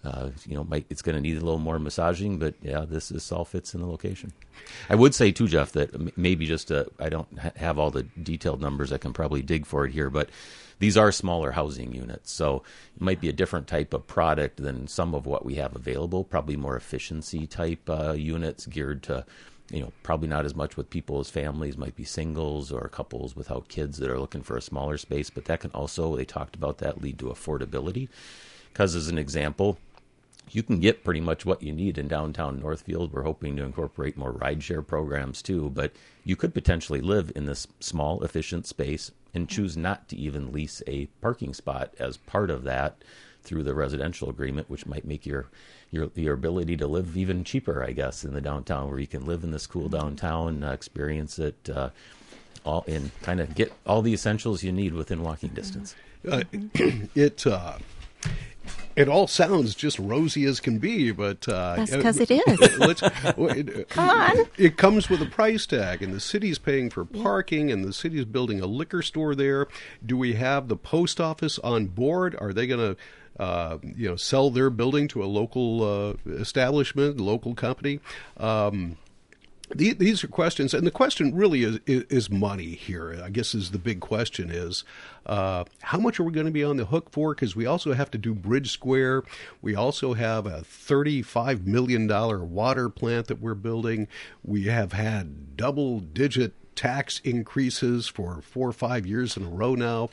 uh, 0.03 0.29
you 0.45 0.55
know, 0.55 0.63
might, 0.63 0.85
it's 0.89 1.01
going 1.01 1.15
to 1.15 1.21
need 1.21 1.37
a 1.37 1.45
little 1.45 1.59
more 1.59 1.79
massaging, 1.79 2.37
but 2.37 2.53
yeah, 2.61 2.85
this 2.87 3.09
this 3.09 3.31
all 3.31 3.45
fits 3.45 3.73
in 3.73 3.81
the 3.81 3.87
location. 3.87 4.31
I 4.89 4.95
would 4.95 5.13
say 5.13 5.31
too, 5.31 5.47
Jeff, 5.47 5.71
that 5.73 6.17
maybe 6.17 6.45
just 6.45 6.71
uh, 6.71 6.85
I 6.99 7.09
don't 7.09 7.37
ha- 7.37 7.51
have 7.55 7.79
all 7.79 7.91
the 7.91 8.03
detailed 8.21 8.61
numbers. 8.61 8.91
I 8.91 8.97
can 8.97 9.13
probably 9.13 9.41
dig 9.41 9.65
for 9.65 9.85
it 9.85 9.91
here, 9.91 10.09
but 10.09 10.29
these 10.79 10.97
are 10.97 11.11
smaller 11.11 11.51
housing 11.51 11.93
units, 11.93 12.31
so 12.31 12.63
it 12.95 13.01
might 13.01 13.19
be 13.19 13.29
a 13.29 13.33
different 13.33 13.67
type 13.67 13.93
of 13.93 14.07
product 14.07 14.57
than 14.57 14.87
some 14.87 15.13
of 15.13 15.25
what 15.25 15.45
we 15.45 15.55
have 15.55 15.75
available. 15.75 16.23
Probably 16.23 16.55
more 16.55 16.77
efficiency 16.77 17.47
type 17.47 17.89
uh, 17.89 18.13
units 18.13 18.65
geared 18.65 19.03
to. 19.03 19.25
You 19.71 19.81
know, 19.81 19.93
probably 20.01 20.27
not 20.27 20.45
as 20.45 20.55
much 20.55 20.77
with 20.77 20.89
people 20.89 21.19
as 21.19 21.29
families, 21.29 21.77
might 21.77 21.95
be 21.95 22.03
singles 22.03 22.71
or 22.71 22.89
couples 22.89 23.35
without 23.35 23.67
kids 23.67 23.99
that 23.99 24.09
are 24.09 24.17
looking 24.17 24.41
for 24.41 24.57
a 24.57 24.63
smaller 24.63 24.97
space. 24.97 25.29
But 25.29 25.45
that 25.45 25.59
can 25.59 25.69
also, 25.75 26.15
they 26.15 26.25
talked 26.25 26.55
about 26.55 26.79
that, 26.79 27.03
lead 27.03 27.19
to 27.19 27.25
affordability. 27.25 28.07
Because, 28.73 28.95
as 28.95 29.09
an 29.09 29.19
example, 29.19 29.77
you 30.51 30.63
can 30.63 30.79
get 30.79 31.03
pretty 31.03 31.21
much 31.21 31.45
what 31.45 31.61
you 31.63 31.71
need 31.71 31.97
in 31.97 32.07
downtown 32.07 32.59
Northfield. 32.59 33.13
We're 33.13 33.23
hoping 33.23 33.55
to 33.57 33.63
incorporate 33.63 34.17
more 34.17 34.33
rideshare 34.33 34.85
programs 34.85 35.41
too, 35.41 35.69
but 35.69 35.91
you 36.23 36.35
could 36.35 36.53
potentially 36.53 37.01
live 37.01 37.31
in 37.35 37.45
this 37.45 37.67
small, 37.79 38.23
efficient 38.23 38.67
space 38.67 39.11
and 39.33 39.49
choose 39.49 39.77
not 39.77 40.07
to 40.09 40.17
even 40.17 40.51
lease 40.51 40.81
a 40.87 41.05
parking 41.21 41.53
spot 41.53 41.93
as 41.99 42.17
part 42.17 42.49
of 42.49 42.63
that 42.63 43.03
through 43.43 43.63
the 43.63 43.73
residential 43.73 44.29
agreement, 44.29 44.69
which 44.69 44.85
might 44.85 45.05
make 45.05 45.25
your 45.25 45.47
your 45.91 46.11
your 46.15 46.33
ability 46.33 46.77
to 46.77 46.87
live 46.87 47.15
even 47.17 47.43
cheaper, 47.43 47.83
I 47.83 47.91
guess, 47.91 48.23
in 48.23 48.33
the 48.33 48.41
downtown, 48.41 48.89
where 48.89 48.99
you 48.99 49.07
can 49.07 49.25
live 49.25 49.43
in 49.43 49.51
this 49.51 49.67
cool 49.67 49.89
downtown, 49.89 50.63
uh, 50.63 50.71
experience 50.71 51.39
it, 51.39 51.69
uh, 51.69 51.89
all 52.65 52.83
and 52.87 53.11
kind 53.21 53.39
of 53.39 53.55
get 53.55 53.71
all 53.85 54.01
the 54.01 54.13
essentials 54.13 54.63
you 54.63 54.71
need 54.71 54.93
within 54.93 55.23
walking 55.23 55.49
distance. 55.49 55.95
Uh, 56.29 56.43
it 57.15 57.45
uh, 57.47 57.77
it 58.99 59.07
all 59.07 59.27
sounds 59.27 59.73
just 59.75 59.97
rosy 59.97 60.43
as 60.45 60.59
can 60.59 60.77
be, 60.77 61.11
but 61.11 61.47
uh, 61.47 61.77
That's 61.77 61.93
uh, 61.93 62.01
'cause 62.01 62.19
it 62.19 62.29
is. 62.47 62.77
let's- 62.77 63.01
it, 63.01 63.89
Come 63.89 64.09
on. 64.09 64.37
It 64.57 64.77
comes 64.77 65.09
with 65.09 65.21
a 65.21 65.25
price 65.25 65.65
tag, 65.65 66.01
and 66.03 66.13
the 66.13 66.19
city's 66.19 66.59
paying 66.59 66.89
for 66.89 67.05
parking, 67.05 67.71
and 67.71 67.83
the 67.85 67.93
city's 67.93 68.25
building 68.25 68.59
a 68.61 68.65
liquor 68.65 69.01
store 69.01 69.35
there. 69.35 69.67
Do 70.05 70.17
we 70.17 70.33
have 70.33 70.67
the 70.67 70.75
post 70.75 71.21
office 71.21 71.57
on 71.59 71.87
board? 71.87 72.35
Are 72.39 72.51
they 72.53 72.67
going 72.67 72.95
to 72.95 73.01
uh, 73.41 73.77
you 73.95 74.09
know, 74.09 74.17
sell 74.17 74.49
their 74.49 74.69
building 74.69 75.07
to 75.07 75.23
a 75.23 75.25
local 75.25 75.81
uh, 75.83 76.13
establishment, 76.33 77.19
local 77.21 77.55
company? 77.55 78.01
Um, 78.35 78.97
the- 79.69 79.93
these 79.93 80.23
are 80.23 80.27
questions, 80.27 80.73
and 80.73 80.85
the 80.85 80.91
question 80.91 81.35
really 81.35 81.63
is, 81.63 81.79
is 81.85 82.03
is 82.09 82.29
money 82.29 82.75
here. 82.75 83.19
I 83.23 83.29
guess 83.29 83.53
is 83.53 83.71
the 83.71 83.77
big 83.79 83.99
question 83.99 84.49
is 84.49 84.83
uh, 85.25 85.65
how 85.81 85.99
much 85.99 86.19
are 86.19 86.23
we 86.23 86.31
going 86.31 86.45
to 86.45 86.51
be 86.51 86.63
on 86.63 86.77
the 86.77 86.85
hook 86.85 87.09
for? 87.11 87.33
Because 87.35 87.55
we 87.55 87.65
also 87.65 87.93
have 87.93 88.09
to 88.11 88.17
do 88.17 88.33
Bridge 88.33 88.71
Square. 88.71 89.23
We 89.61 89.75
also 89.75 90.13
have 90.13 90.45
a 90.45 90.61
thirty-five 90.63 91.67
million 91.67 92.07
dollar 92.07 92.43
water 92.43 92.89
plant 92.89 93.27
that 93.27 93.41
we're 93.41 93.53
building. 93.55 94.07
We 94.43 94.65
have 94.65 94.93
had 94.93 95.55
double-digit 95.55 96.53
tax 96.75 97.19
increases 97.23 98.07
for 98.07 98.41
four 98.41 98.69
or 98.69 98.73
five 98.73 99.05
years 99.05 99.35
in 99.35 99.43
a 99.43 99.49
row 99.49 99.75
now. 99.75 100.09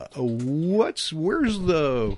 Uh, 0.00 0.22
what's 0.22 1.12
where's 1.12 1.58
the 1.60 2.16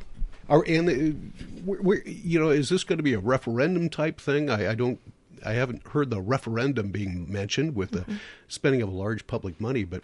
are 0.48 0.64
and 0.66 0.88
uh, 0.88 1.60
where, 1.64 1.80
where, 1.80 2.02
you 2.08 2.38
know 2.40 2.48
is 2.50 2.68
this 2.70 2.84
going 2.84 2.96
to 2.96 3.02
be 3.02 3.12
a 3.12 3.18
referendum 3.18 3.88
type 3.88 4.20
thing? 4.20 4.48
I, 4.48 4.70
I 4.70 4.74
don't 4.74 5.00
I 5.44 5.52
haven't 5.52 5.86
heard 5.88 6.10
the 6.10 6.20
referendum 6.20 6.90
being 6.90 7.30
mentioned 7.30 7.74
with 7.74 7.90
the 7.90 8.00
mm-hmm. 8.00 8.16
spending 8.48 8.82
of 8.82 8.92
large 8.92 9.26
public 9.26 9.60
money, 9.60 9.84
but 9.84 10.02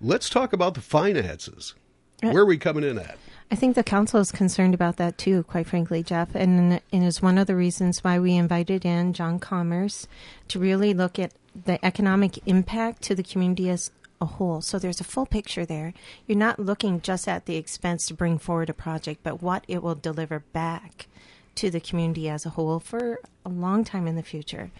let's 0.00 0.28
talk 0.28 0.52
about 0.52 0.74
the 0.74 0.80
finances. 0.80 1.74
Uh, 2.22 2.30
Where 2.30 2.42
are 2.42 2.46
we 2.46 2.58
coming 2.58 2.84
in 2.84 2.98
at? 2.98 3.18
I 3.50 3.54
think 3.54 3.74
the 3.74 3.84
council 3.84 4.20
is 4.20 4.32
concerned 4.32 4.74
about 4.74 4.96
that 4.96 5.18
too, 5.18 5.44
quite 5.44 5.66
frankly, 5.66 6.02
Jeff, 6.02 6.34
and 6.34 6.80
and 6.92 7.04
is 7.04 7.22
one 7.22 7.38
of 7.38 7.46
the 7.46 7.54
reasons 7.54 8.02
why 8.02 8.18
we 8.18 8.34
invited 8.34 8.84
in 8.84 9.12
Jon 9.12 9.38
Commers 9.38 10.08
to 10.48 10.58
really 10.58 10.94
look 10.94 11.18
at 11.18 11.32
the 11.64 11.84
economic 11.84 12.38
impact 12.46 13.02
to 13.02 13.14
the 13.14 13.22
community 13.22 13.70
as 13.70 13.90
a 14.20 14.26
whole. 14.26 14.60
So 14.62 14.78
there's 14.78 15.00
a 15.00 15.04
full 15.04 15.26
picture 15.26 15.64
there. 15.64 15.92
You're 16.26 16.38
not 16.38 16.58
looking 16.58 17.00
just 17.00 17.28
at 17.28 17.46
the 17.46 17.56
expense 17.56 18.06
to 18.08 18.14
bring 18.14 18.38
forward 18.38 18.70
a 18.70 18.74
project, 18.74 19.20
but 19.22 19.42
what 19.42 19.64
it 19.68 19.82
will 19.82 19.94
deliver 19.94 20.40
back 20.40 21.06
to 21.56 21.70
the 21.70 21.80
community 21.80 22.28
as 22.28 22.46
a 22.46 22.50
whole 22.50 22.80
for 22.80 23.20
a 23.44 23.48
long 23.48 23.84
time 23.84 24.06
in 24.06 24.16
the 24.16 24.22
future. 24.22 24.70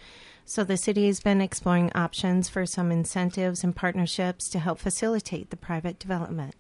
So 0.45 0.63
the 0.63 0.77
city 0.77 1.07
has 1.07 1.19
been 1.19 1.41
exploring 1.41 1.91
options 1.95 2.49
for 2.49 2.67
some 2.67 2.93
incentives 2.93 3.65
and 3.65 3.75
partnerships 3.75 4.49
to 4.51 4.61
help 4.61 4.79
facilitate 4.79 5.51
the 5.51 5.57
private 5.57 5.99
development. 5.99 6.55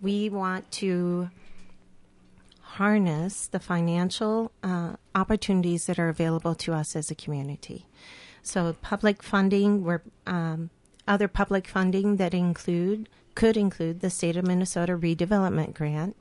We 0.00 0.28
want 0.28 0.70
to 0.72 1.30
harness 2.60 3.46
the 3.46 3.60
financial 3.60 4.50
uh, 4.62 4.94
opportunities 5.14 5.86
that 5.86 5.98
are 5.98 6.08
available 6.08 6.54
to 6.56 6.72
us 6.72 6.96
as 6.96 7.10
a 7.10 7.14
community. 7.14 7.86
So, 8.42 8.74
public 8.80 9.22
funding, 9.22 9.84
where 9.84 10.02
um, 10.26 10.70
other 11.06 11.28
public 11.28 11.68
funding 11.68 12.16
that 12.16 12.32
include 12.32 13.08
could 13.34 13.56
include 13.56 14.00
the 14.00 14.10
state 14.10 14.36
of 14.36 14.46
Minnesota 14.46 14.96
redevelopment 14.96 15.74
grant 15.74 16.16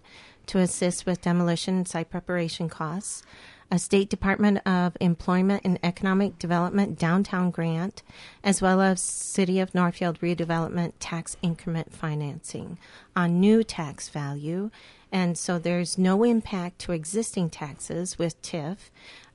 to 0.49 0.59
assist 0.59 1.05
with 1.05 1.21
demolition 1.21 1.75
and 1.77 1.87
site 1.87 2.09
preparation 2.09 2.69
costs, 2.69 3.23
a 3.71 3.77
State 3.77 4.09
Department 4.09 4.57
of 4.67 4.97
Employment 4.99 5.61
and 5.63 5.77
Economic 5.83 6.39
Development 6.39 6.97
downtown 6.97 7.51
grant, 7.51 8.01
as 8.43 8.61
well 8.61 8.81
as 8.81 8.99
City 8.99 9.59
of 9.59 9.75
Northfield 9.75 10.19
redevelopment 10.21 10.93
tax 10.99 11.37
increment 11.43 11.93
financing 11.93 12.79
on 13.15 13.39
new 13.39 13.63
tax 13.63 14.09
value. 14.09 14.71
And 15.11 15.37
so 15.37 15.59
there's 15.59 15.99
no 15.99 16.23
impact 16.23 16.79
to 16.79 16.93
existing 16.93 17.51
taxes 17.51 18.17
with 18.17 18.41
TIF, 18.41 18.89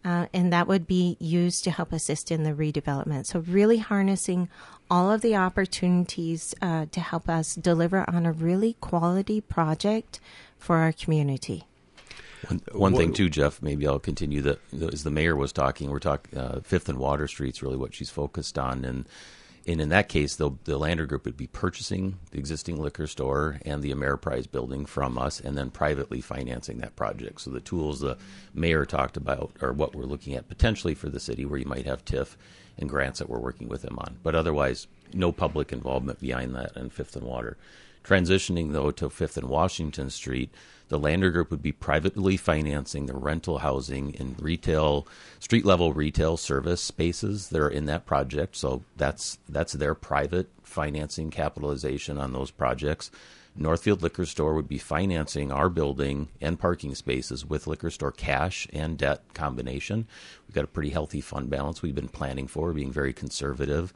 uh, 0.05 0.27
and 0.35 0.53
that 0.53 0.67
would 0.67 0.87
be 0.87 1.17
used 1.21 1.63
to 1.65 1.71
help 1.71 1.93
assist 1.93 2.33
in 2.33 2.43
the 2.43 2.53
redevelopment. 2.53 3.27
So, 3.27 3.41
really 3.41 3.79
harnessing 3.79 4.49
all 4.91 5.11
of 5.11 5.21
the 5.21 5.37
opportunities 5.37 6.55
uh, 6.61 6.87
to 6.93 7.01
help 7.01 7.29
us 7.29 7.55
deliver 7.55 8.09
on 8.09 8.27
a 8.27 8.33
really 8.33 8.75
quality 8.81 9.41
project 9.41 10.21
for 10.59 10.77
our 10.77 10.93
community. 10.93 11.65
One, 12.49 12.61
one 12.73 12.93
Wha- 12.93 12.99
thing 12.99 13.13
too, 13.13 13.31
Jeff. 13.31 13.63
Maybe 13.63 13.87
I'll 13.87 13.99
continue. 13.99 14.43
That 14.43 14.61
as 14.93 15.05
the 15.05 15.11
mayor 15.11 15.37
was 15.37 15.53
talking, 15.53 15.91
we're 15.91 15.99
talking 15.99 16.39
uh, 16.39 16.61
Fifth 16.63 16.89
and 16.89 16.99
Water 16.99 17.27
Street's 17.27 17.63
really 17.63 17.77
what 17.77 17.95
she's 17.95 18.11
focused 18.11 18.59
on, 18.59 18.85
and 18.85 19.07
and 19.67 19.81
in 19.81 19.89
that 19.89 20.09
case, 20.09 20.37
the 20.37 20.51
Lander 20.67 21.07
Group 21.07 21.25
would 21.25 21.37
be 21.37 21.47
purchasing 21.47 22.19
the 22.31 22.39
existing 22.39 22.81
liquor 22.81 23.07
store 23.07 23.59
and 23.65 23.83
the 23.83 23.93
Ameriprise 23.93 24.51
building 24.51 24.85
from 24.85 25.17
us, 25.19 25.41
and 25.41 25.57
then 25.57 25.71
privately 25.71 26.21
financing 26.21 26.79
that 26.79 26.97
project. 26.97 27.41
So 27.41 27.51
the 27.51 27.61
tools 27.61 28.01
the 28.01 28.19
mayor 28.53 28.85
talked 28.85 29.17
about 29.17 29.53
are 29.61 29.73
what 29.73 29.95
we're 29.95 30.05
looking 30.05 30.35
at 30.35 30.49
potentially 30.49 30.95
for 30.95 31.09
the 31.09 31.21
city, 31.21 31.45
where 31.45 31.59
you 31.59 31.67
might 31.67 31.87
have 31.87 32.05
TIF 32.05 32.37
and 32.77 32.89
grants 32.89 33.21
that 33.21 33.29
we're 33.29 33.39
working 33.39 33.69
with 33.69 33.83
them 33.83 33.99
on, 33.99 34.17
but 34.23 34.35
otherwise 34.35 34.87
no 35.13 35.33
public 35.33 35.73
involvement 35.73 36.21
behind 36.21 36.55
that 36.55 36.77
and 36.77 36.93
Fifth 36.93 37.17
and 37.17 37.25
Water. 37.25 37.57
Transitioning 38.03 38.73
though 38.73 38.91
to 38.91 39.09
Fifth 39.09 39.37
and 39.37 39.49
Washington 39.49 40.11
Street, 40.11 40.53
the 40.89 40.99
Lander 40.99 41.31
Group 41.31 41.51
would 41.51 41.63
be 41.63 41.73
privately 41.73 42.37
financing 42.37 43.07
the 43.07 43.15
rental 43.15 43.59
housing 43.59 44.15
and 44.19 44.41
retail, 44.41 45.07
street 45.41 45.65
level 45.65 45.93
retail 45.93 46.37
service 46.37 46.81
spaces 46.81 47.49
that 47.49 47.61
are 47.61 47.69
in 47.69 47.87
that 47.87 48.07
project. 48.07 48.57
So 48.57 48.83
that's 48.97 49.39
that's 49.49 49.73
their 49.73 49.95
private 49.95 50.49
financing 50.63 51.31
capitalization 51.31 52.19
on 52.19 52.33
those 52.33 52.51
projects. 52.51 53.11
Northfield 53.57 54.03
Liquor 54.03 54.27
Store 54.27 54.55
would 54.55 54.69
be 54.69 54.79
financing 54.79 55.53
our 55.53 55.69
building 55.69 56.29
and 56.41 56.59
parking 56.59 56.95
spaces 56.95 57.47
with 57.47 57.67
liquor 57.67 57.91
store 57.91 58.11
cash 58.11 58.67
and 58.73 58.99
debt 58.99 59.23
combination. 59.33 60.09
We've 60.47 60.55
got 60.55 60.65
a 60.65 60.69
pretty 60.69 60.91
healthy 60.91 61.21
fund 61.21 61.51
balance 61.51 61.81
we've 61.81 61.95
been 61.95 62.09
planning 62.09 62.49
for, 62.49 62.73
being 62.73 62.93
very 62.93 63.13
conservative 63.13 63.93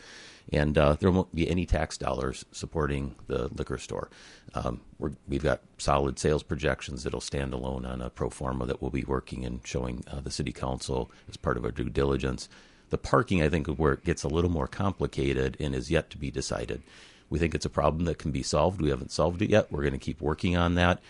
and 0.53 0.79
uh, 0.79 0.95
there 0.95 1.11
won't 1.11 1.35
be 1.35 1.49
any 1.49 1.67
tax 1.67 1.99
dollars 1.99 2.45
supporting 2.53 3.15
the 3.27 3.49
liquor 3.49 3.79
store. 3.79 4.09
Um, 4.55 4.81
we 4.99 5.37
have 5.37 5.43
got 5.43 5.61
solid 5.77 6.19
sales 6.19 6.43
projections 6.43 7.05
that'll 7.05 7.21
stand 7.21 7.53
alone 7.53 7.85
on 7.85 8.01
a 8.01 8.11
pro 8.11 8.31
forma 8.31 8.67
that 8.67 8.81
we'll 8.81 8.91
be 8.91 9.05
working 9.05 9.45
and 9.45 9.61
showing 9.65 10.05
uh, 10.11 10.21
the 10.21 10.31
city 10.31 10.53
council 10.53 11.11
as 11.29 11.37
part 11.37 11.57
of 11.57 11.65
our 11.65 11.71
due 11.71 11.91
diligence. 11.91 12.49
The 12.91 12.99
parking, 12.99 13.43
I 13.43 13.51
think, 13.51 13.69
is 13.69 13.77
where 13.77 13.93
it 13.93 14.05
gets 14.05 14.23
a 14.23 14.29
little 14.29 14.51
more 14.51 14.67
complicated 14.67 15.57
and 15.61 15.75
is 15.75 15.91
yet 15.91 16.09
to 16.11 16.19
be 16.19 16.31
decided. 16.31 16.83
We 17.31 17.39
think 17.39 17.55
it's 17.55 17.67
a 17.67 17.71
problem 17.71 18.05
that 18.07 18.19
can 18.19 18.31
be 18.31 18.43
solved. 18.43 18.81
We 18.81 18.91
haven't 18.91 19.13
solved 19.13 19.43
it 19.43 19.51
yet. 19.51 19.71
We're 19.71 19.83
going 19.83 19.93
to 19.93 19.99
keep 19.99 20.21
working 20.21 20.57
on 20.57 20.75
that. 20.77 21.01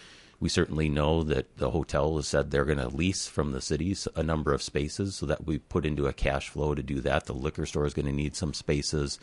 We 0.40 0.48
certainly 0.48 0.88
know 0.88 1.24
that 1.24 1.56
the 1.56 1.70
hotel 1.70 2.16
has 2.16 2.28
said 2.28 2.50
they're 2.50 2.64
going 2.64 2.78
to 2.78 2.88
lease 2.88 3.26
from 3.26 3.52
the 3.52 3.60
cities 3.60 4.06
a 4.14 4.22
number 4.22 4.52
of 4.52 4.62
spaces, 4.62 5.16
so 5.16 5.26
that 5.26 5.46
we 5.46 5.58
put 5.58 5.84
into 5.84 6.06
a 6.06 6.12
cash 6.12 6.48
flow 6.48 6.74
to 6.74 6.82
do 6.82 7.00
that. 7.00 7.26
The 7.26 7.32
liquor 7.32 7.66
store 7.66 7.86
is 7.86 7.94
going 7.94 8.06
to 8.06 8.12
need 8.12 8.36
some 8.36 8.54
spaces. 8.54 9.18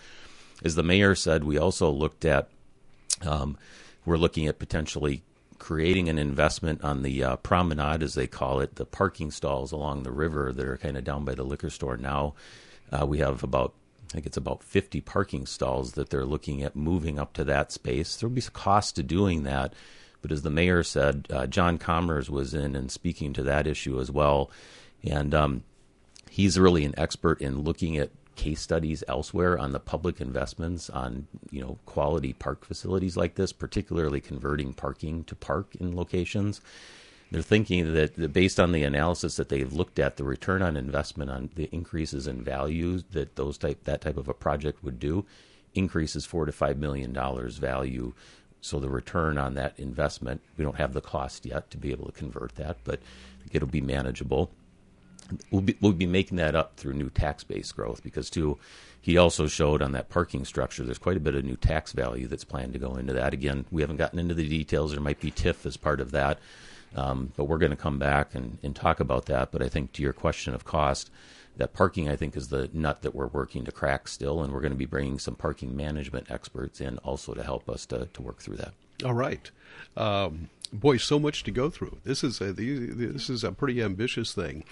As 0.64 0.76
the 0.76 0.84
mayor 0.84 1.16
said, 1.16 1.44
we 1.44 1.58
also 1.58 1.90
looked 1.90 2.26
at, 2.26 2.50
um, 3.22 3.58
we're 4.06 4.18
looking 4.18 4.48
at 4.48 4.60
potentially 4.60 5.24
creating 5.58 6.10
an 6.10 6.18
investment 6.18 6.84
on 6.84 7.02
the 7.02 7.24
uh, 7.24 7.36
promenade, 7.38 8.04
as 8.04 8.14
they 8.14 8.28
call 8.28 8.60
it, 8.60 8.76
the 8.76 8.86
parking 8.86 9.32
stalls 9.32 9.72
along 9.72 10.04
the 10.04 10.12
river 10.12 10.52
that 10.52 10.66
are 10.66 10.78
kind 10.78 10.98
of 10.98 11.04
down 11.06 11.24
by 11.24 11.34
the 11.34 11.44
liquor 11.44 11.70
store 11.70 11.96
now. 11.96 12.34
Uh, 12.92 13.06
we 13.06 13.20
have 13.20 13.42
about 13.42 13.74
I 14.10 14.14
think 14.14 14.26
it's 14.26 14.38
about 14.38 14.64
50 14.64 15.02
parking 15.02 15.46
stalls 15.46 15.94
that 15.94 16.10
they're 16.10 16.26
looking 16.26 16.64
at 16.64 16.76
moving 16.76 17.20
up 17.20 17.34
to 17.34 17.44
that 17.46 17.72
space. 17.72 18.16
There'll 18.16 18.34
be 18.34 18.42
a 18.42 18.52
cost 18.52 18.96
to 18.96 19.04
doing 19.04 19.44
that, 19.44 19.74
but 20.22 20.32
as 20.32 20.42
the 20.42 20.50
mayor 20.50 20.84
said, 20.84 21.28
uh, 21.30 21.48
Jon 21.48 21.78
Commers 21.78 22.30
was 22.30 22.54
in 22.54 22.76
and 22.76 22.92
speaking 22.92 23.34
to 23.34 23.44
that 23.44 23.68
issue 23.68 24.00
as 24.00 24.12
well. 24.12 24.52
And 25.04 25.34
um, 25.34 25.64
he's 26.30 26.60
really 26.60 26.86
an 26.86 26.94
expert 26.98 27.42
in 27.42 27.62
looking 27.62 27.98
at 27.98 28.12
case 28.36 28.62
studies 28.62 29.04
elsewhere 29.08 29.58
on 29.58 29.72
the 29.72 29.80
public 29.80 30.20
investments 30.20 30.90
on 30.90 31.28
you 31.52 31.62
know 31.62 31.78
quality 31.86 32.34
park 32.34 32.66
facilities 32.66 33.18
like 33.18 33.36
this, 33.36 33.54
particularly 33.54 34.22
converting 34.22 34.74
parking 34.74 35.24
to 35.24 35.36
park 35.36 35.76
in 35.80 35.96
locations. 35.96 36.62
They're 37.32 37.42
thinking 37.42 37.94
that, 37.94 38.34
based 38.34 38.60
on 38.60 38.72
the 38.72 38.84
analysis 38.84 39.36
that 39.38 39.50
they've 39.50 39.74
looked 39.74 40.00
at, 40.00 40.18
the 40.18 40.24
return 40.24 40.62
on 40.62 40.78
investment 40.78 41.32
on 41.32 41.50
the 41.56 41.70
increases 41.72 42.28
in 42.28 42.44
value 42.44 43.02
that 43.12 43.36
those 43.36 43.58
type 43.58 43.84
that 43.86 44.02
type 44.02 44.18
of 44.18 44.28
a 44.28 44.34
project 44.34 44.84
would 44.84 45.00
do 45.00 45.26
increases 45.74 46.26
four 46.26 46.46
to 46.46 46.52
five 46.52 46.78
million 46.78 47.12
dollars 47.12 47.58
value 47.58 48.14
so 48.66 48.80
the 48.80 48.90
return 48.90 49.38
on 49.38 49.54
that 49.54 49.78
investment, 49.78 50.42
we 50.58 50.66
don't 50.66 50.78
have 50.78 50.94
the 50.94 51.02
cost 51.02 51.46
yet 51.46 51.70
to 51.70 51.78
be 51.78 51.92
able 51.92 52.08
to 52.08 52.12
convert 52.12 52.56
that, 52.56 52.78
but 52.84 53.00
it'll 53.52 53.68
be 53.68 53.80
manageable. 53.80 54.50
We'll 55.52 55.62
be, 55.62 55.78
we'll 55.80 55.92
be 55.92 56.08
making 56.08 56.38
that 56.38 56.56
up 56.56 56.76
through 56.76 56.94
new 56.94 57.12
tax 57.12 57.44
base 57.44 57.72
growth 57.72 58.02
because, 58.02 58.28
too, 58.28 58.58
he 59.00 59.18
also 59.20 59.46
showed 59.46 59.84
on 59.84 59.92
that 59.92 60.10
parking 60.10 60.46
structure 60.46 60.84
there's 60.84 60.98
quite 60.98 61.16
a 61.16 61.20
bit 61.20 61.36
of 61.36 61.46
new 61.46 61.58
tax 61.58 61.92
value 61.92 62.26
that's 62.26 62.44
planned 62.44 62.74
to 62.74 62.80
go 62.80 62.96
into 62.96 63.14
that. 63.14 63.36
Again, 63.36 63.66
we 63.70 63.84
haven't 63.84 63.98
gotten 63.98 64.18
into 64.18 64.34
the 64.34 64.50
details. 64.50 64.92
There 64.92 65.00
might 65.00 65.20
be 65.20 65.30
TIF 65.30 65.64
as 65.68 65.78
part 65.78 66.02
of 66.02 66.10
that, 66.10 66.40
um, 66.96 67.34
but 67.36 67.46
we're 67.46 67.58
going 67.58 67.72
to 67.72 67.76
come 67.76 68.00
back 68.00 68.34
and, 68.34 68.58
and 68.64 68.76
talk 68.76 69.00
about 69.00 69.26
that. 69.28 69.52
But 69.52 69.62
I 69.62 69.70
think 69.70 69.94
to 69.94 70.02
your 70.02 70.14
question 70.14 70.54
of 70.54 70.66
cost, 70.66 71.12
that 71.58 71.74
parking, 71.74 72.10
I 72.10 72.16
think, 72.16 72.36
is 72.36 72.50
the 72.50 72.70
nut 72.74 73.02
that 73.02 73.16
we're 73.16 73.28
working 73.28 73.64
to 73.66 73.72
crack 73.72 74.08
still, 74.08 74.44
and 74.44 74.52
we're 74.54 74.62
going 74.62 74.74
to 74.74 74.78
be 74.78 74.86
bringing 74.86 75.20
some 75.20 75.36
parking 75.36 75.76
management 75.76 76.30
experts 76.30 76.82
in 76.82 76.98
also 77.00 77.34
to 77.34 77.44
help 77.44 77.70
us 77.70 77.86
to, 77.88 78.08
to 78.14 78.22
work 78.22 78.42
through 78.42 78.58
that. 78.58 78.74
All 79.04 79.14
right. 79.14 79.50
Um, 79.98 80.50
boy, 80.68 80.98
so 80.98 81.20
much 81.20 81.44
to 81.44 81.52
go 81.52 81.70
through. 81.70 81.98
This 82.04 82.24
is 82.24 82.42
a 82.42 82.52
this 82.52 83.30
is 83.30 83.44
a 83.44 83.52
pretty 83.52 83.82
ambitious 83.82 84.34
thing, 84.34 84.64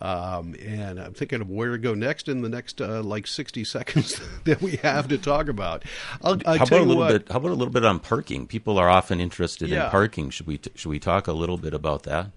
um, 0.00 0.54
and 0.64 0.98
I'm 0.98 1.14
thinking 1.14 1.40
of 1.40 1.50
where 1.50 1.72
to 1.72 1.78
go 1.78 1.94
next 1.94 2.28
in 2.28 2.42
the 2.42 2.48
next 2.48 2.80
uh, 2.80 3.02
like 3.02 3.26
60 3.26 3.64
seconds 3.64 4.20
that 4.44 4.60
we 4.60 4.76
have 4.76 5.08
to 5.08 5.18
talk 5.18 5.48
about. 5.48 5.84
I'll, 6.22 6.40
I'll 6.46 6.58
how 6.58 6.64
about 6.64 6.80
a 6.80 6.84
little 6.84 6.96
what, 6.96 7.12
bit? 7.12 7.28
How 7.32 7.38
about 7.38 7.50
a 7.52 7.54
little 7.54 7.72
bit 7.72 7.84
on 7.84 8.00
parking? 8.00 8.46
People 8.46 8.78
are 8.78 8.88
often 8.88 9.20
interested 9.20 9.68
yeah. 9.68 9.86
in 9.86 9.90
parking. 9.90 10.30
Should 10.30 10.46
we 10.46 10.58
t- 10.58 10.72
should 10.74 10.90
we 10.90 10.98
talk 10.98 11.26
a 11.26 11.32
little 11.32 11.58
bit 11.58 11.74
about 11.74 12.04
that? 12.04 12.30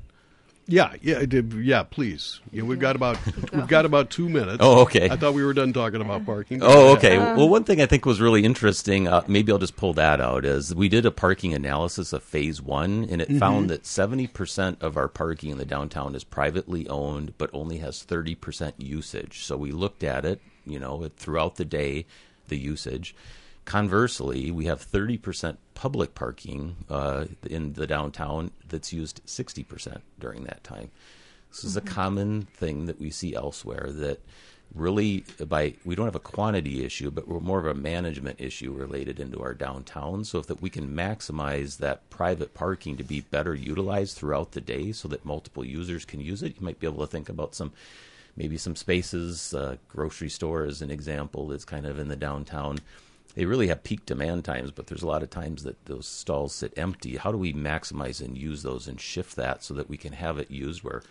Yeah, 0.71 0.93
yeah, 1.01 1.19
yeah. 1.19 1.83
Please, 1.83 2.39
yeah, 2.51 2.63
we've 2.63 2.79
got 2.79 2.95
about 2.95 3.17
we've 3.53 3.67
got 3.67 3.85
about 3.85 4.09
two 4.09 4.29
minutes. 4.29 4.59
Oh, 4.61 4.83
okay. 4.83 5.09
I 5.09 5.17
thought 5.17 5.33
we 5.33 5.43
were 5.43 5.53
done 5.53 5.73
talking 5.73 5.99
about 5.99 6.25
parking. 6.25 6.59
Oh, 6.61 6.93
okay. 6.95 7.17
Uh, 7.17 7.35
well, 7.35 7.49
one 7.49 7.65
thing 7.65 7.81
I 7.81 7.85
think 7.85 8.05
was 8.05 8.21
really 8.21 8.45
interesting. 8.45 9.05
Uh, 9.05 9.21
maybe 9.27 9.51
I'll 9.51 9.57
just 9.57 9.75
pull 9.75 9.93
that 9.95 10.21
out. 10.21 10.45
Is 10.45 10.73
we 10.73 10.87
did 10.87 11.05
a 11.05 11.11
parking 11.11 11.53
analysis 11.53 12.13
of 12.13 12.23
phase 12.23 12.61
one, 12.61 13.05
and 13.09 13.21
it 13.21 13.27
mm-hmm. 13.27 13.39
found 13.39 13.69
that 13.69 13.85
seventy 13.85 14.27
percent 14.27 14.81
of 14.81 14.95
our 14.95 15.09
parking 15.09 15.49
in 15.49 15.57
the 15.57 15.65
downtown 15.65 16.15
is 16.15 16.23
privately 16.23 16.87
owned, 16.87 17.33
but 17.37 17.49
only 17.51 17.79
has 17.79 18.03
thirty 18.03 18.33
percent 18.33 18.75
usage. 18.77 19.43
So 19.43 19.57
we 19.57 19.71
looked 19.73 20.05
at 20.05 20.23
it, 20.23 20.39
you 20.65 20.79
know, 20.79 21.09
throughout 21.17 21.57
the 21.57 21.65
day, 21.65 22.05
the 22.47 22.57
usage. 22.57 23.13
Conversely, 23.65 24.51
we 24.51 24.65
have 24.65 24.81
30% 24.85 25.57
public 25.75 26.15
parking 26.15 26.77
uh, 26.89 27.25
in 27.47 27.73
the 27.73 27.87
downtown 27.87 28.51
that's 28.67 28.91
used 28.91 29.25
60% 29.25 30.01
during 30.19 30.43
that 30.45 30.63
time. 30.63 30.89
This 31.49 31.59
mm-hmm. 31.59 31.67
is 31.67 31.77
a 31.77 31.81
mm-hmm. 31.81 31.93
common 31.93 32.41
thing 32.53 32.85
that 32.87 32.99
we 32.99 33.11
see 33.11 33.35
elsewhere 33.35 33.87
that 33.91 34.19
really 34.73 35.25
by 35.47 35.73
we 35.83 35.95
don't 35.95 36.05
have 36.05 36.15
a 36.15 36.19
quantity 36.19 36.85
issue 36.85 37.11
but 37.11 37.27
we're 37.27 37.39
more 37.39 37.59
of 37.59 37.65
a 37.65 37.73
management 37.73 38.39
issue 38.39 38.71
related 38.71 39.19
into 39.19 39.41
our 39.41 39.53
downtown 39.53 40.23
so 40.23 40.39
if 40.39 40.47
that 40.47 40.61
we 40.61 40.69
can 40.69 40.95
maximize 40.95 41.77
that 41.77 42.09
private 42.09 42.53
parking 42.53 42.95
to 42.95 43.03
be 43.03 43.19
better 43.19 43.53
utilized 43.53 44.15
throughout 44.15 44.53
the 44.53 44.61
day 44.61 44.91
so 44.91 45.07
that 45.09 45.25
multiple 45.25 45.65
users 45.65 46.05
can 46.05 46.21
use 46.21 46.41
it 46.41 46.55
you 46.57 46.63
might 46.65 46.79
be 46.79 46.87
able 46.87 47.05
to 47.05 47.11
think 47.11 47.27
about 47.27 47.53
some 47.53 47.73
maybe 48.37 48.57
some 48.57 48.75
spaces 48.75 49.53
uh, 49.53 49.75
grocery 49.89 50.29
store 50.29 50.63
as 50.63 50.81
an 50.81 50.89
example 50.89 51.47
that's 51.47 51.65
kind 51.65 51.85
of 51.85 51.99
in 51.99 52.07
the 52.07 52.15
downtown 52.15 52.79
they 53.35 53.45
really 53.45 53.67
have 53.67 53.83
peak 53.83 54.05
demand 54.05 54.43
times, 54.43 54.71
but 54.71 54.87
there's 54.87 55.03
a 55.03 55.07
lot 55.07 55.23
of 55.23 55.29
times 55.29 55.63
that 55.63 55.85
those 55.85 56.07
stalls 56.07 56.53
sit 56.53 56.73
empty. 56.77 57.17
How 57.17 57.31
do 57.31 57.37
we 57.37 57.53
maximize 57.53 58.23
and 58.23 58.37
use 58.37 58.63
those 58.63 58.87
and 58.87 58.99
shift 58.99 59.35
that 59.37 59.63
so 59.63 59.73
that 59.73 59.89
we 59.89 59.97
can 59.97 60.13
have 60.13 60.37
it 60.37 60.51
used 60.51 60.83
where 60.83 61.01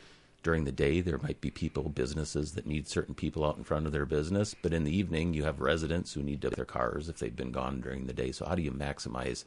during 0.43 0.65
the 0.65 0.73
day 0.73 1.01
there 1.01 1.19
might 1.19 1.41
be 1.41 1.51
people, 1.51 1.89
businesses 1.89 2.53
that 2.53 2.67
need 2.67 2.89
certain 2.89 3.15
people 3.15 3.45
out 3.45 3.59
in 3.59 3.65
front 3.65 3.87
of 3.87 3.93
their 3.93 4.07
business, 4.07 4.55
but 4.63 4.73
in 4.73 4.85
the 4.85 4.97
evening 4.97 5.35
you 5.35 5.45
have 5.45 5.61
residents 5.61 6.13
who 6.13 6.23
need 6.23 6.41
to 6.43 6.51
their 6.51 6.65
cars 6.65 7.09
if 7.09 7.19
they've 7.19 7.37
been 7.37 7.53
gone 7.53 7.81
during 7.81 8.07
the 8.07 8.13
day. 8.13 8.33
So 8.33 8.47
how 8.47 8.55
do 8.55 8.63
you 8.63 8.73
maximize 8.73 9.45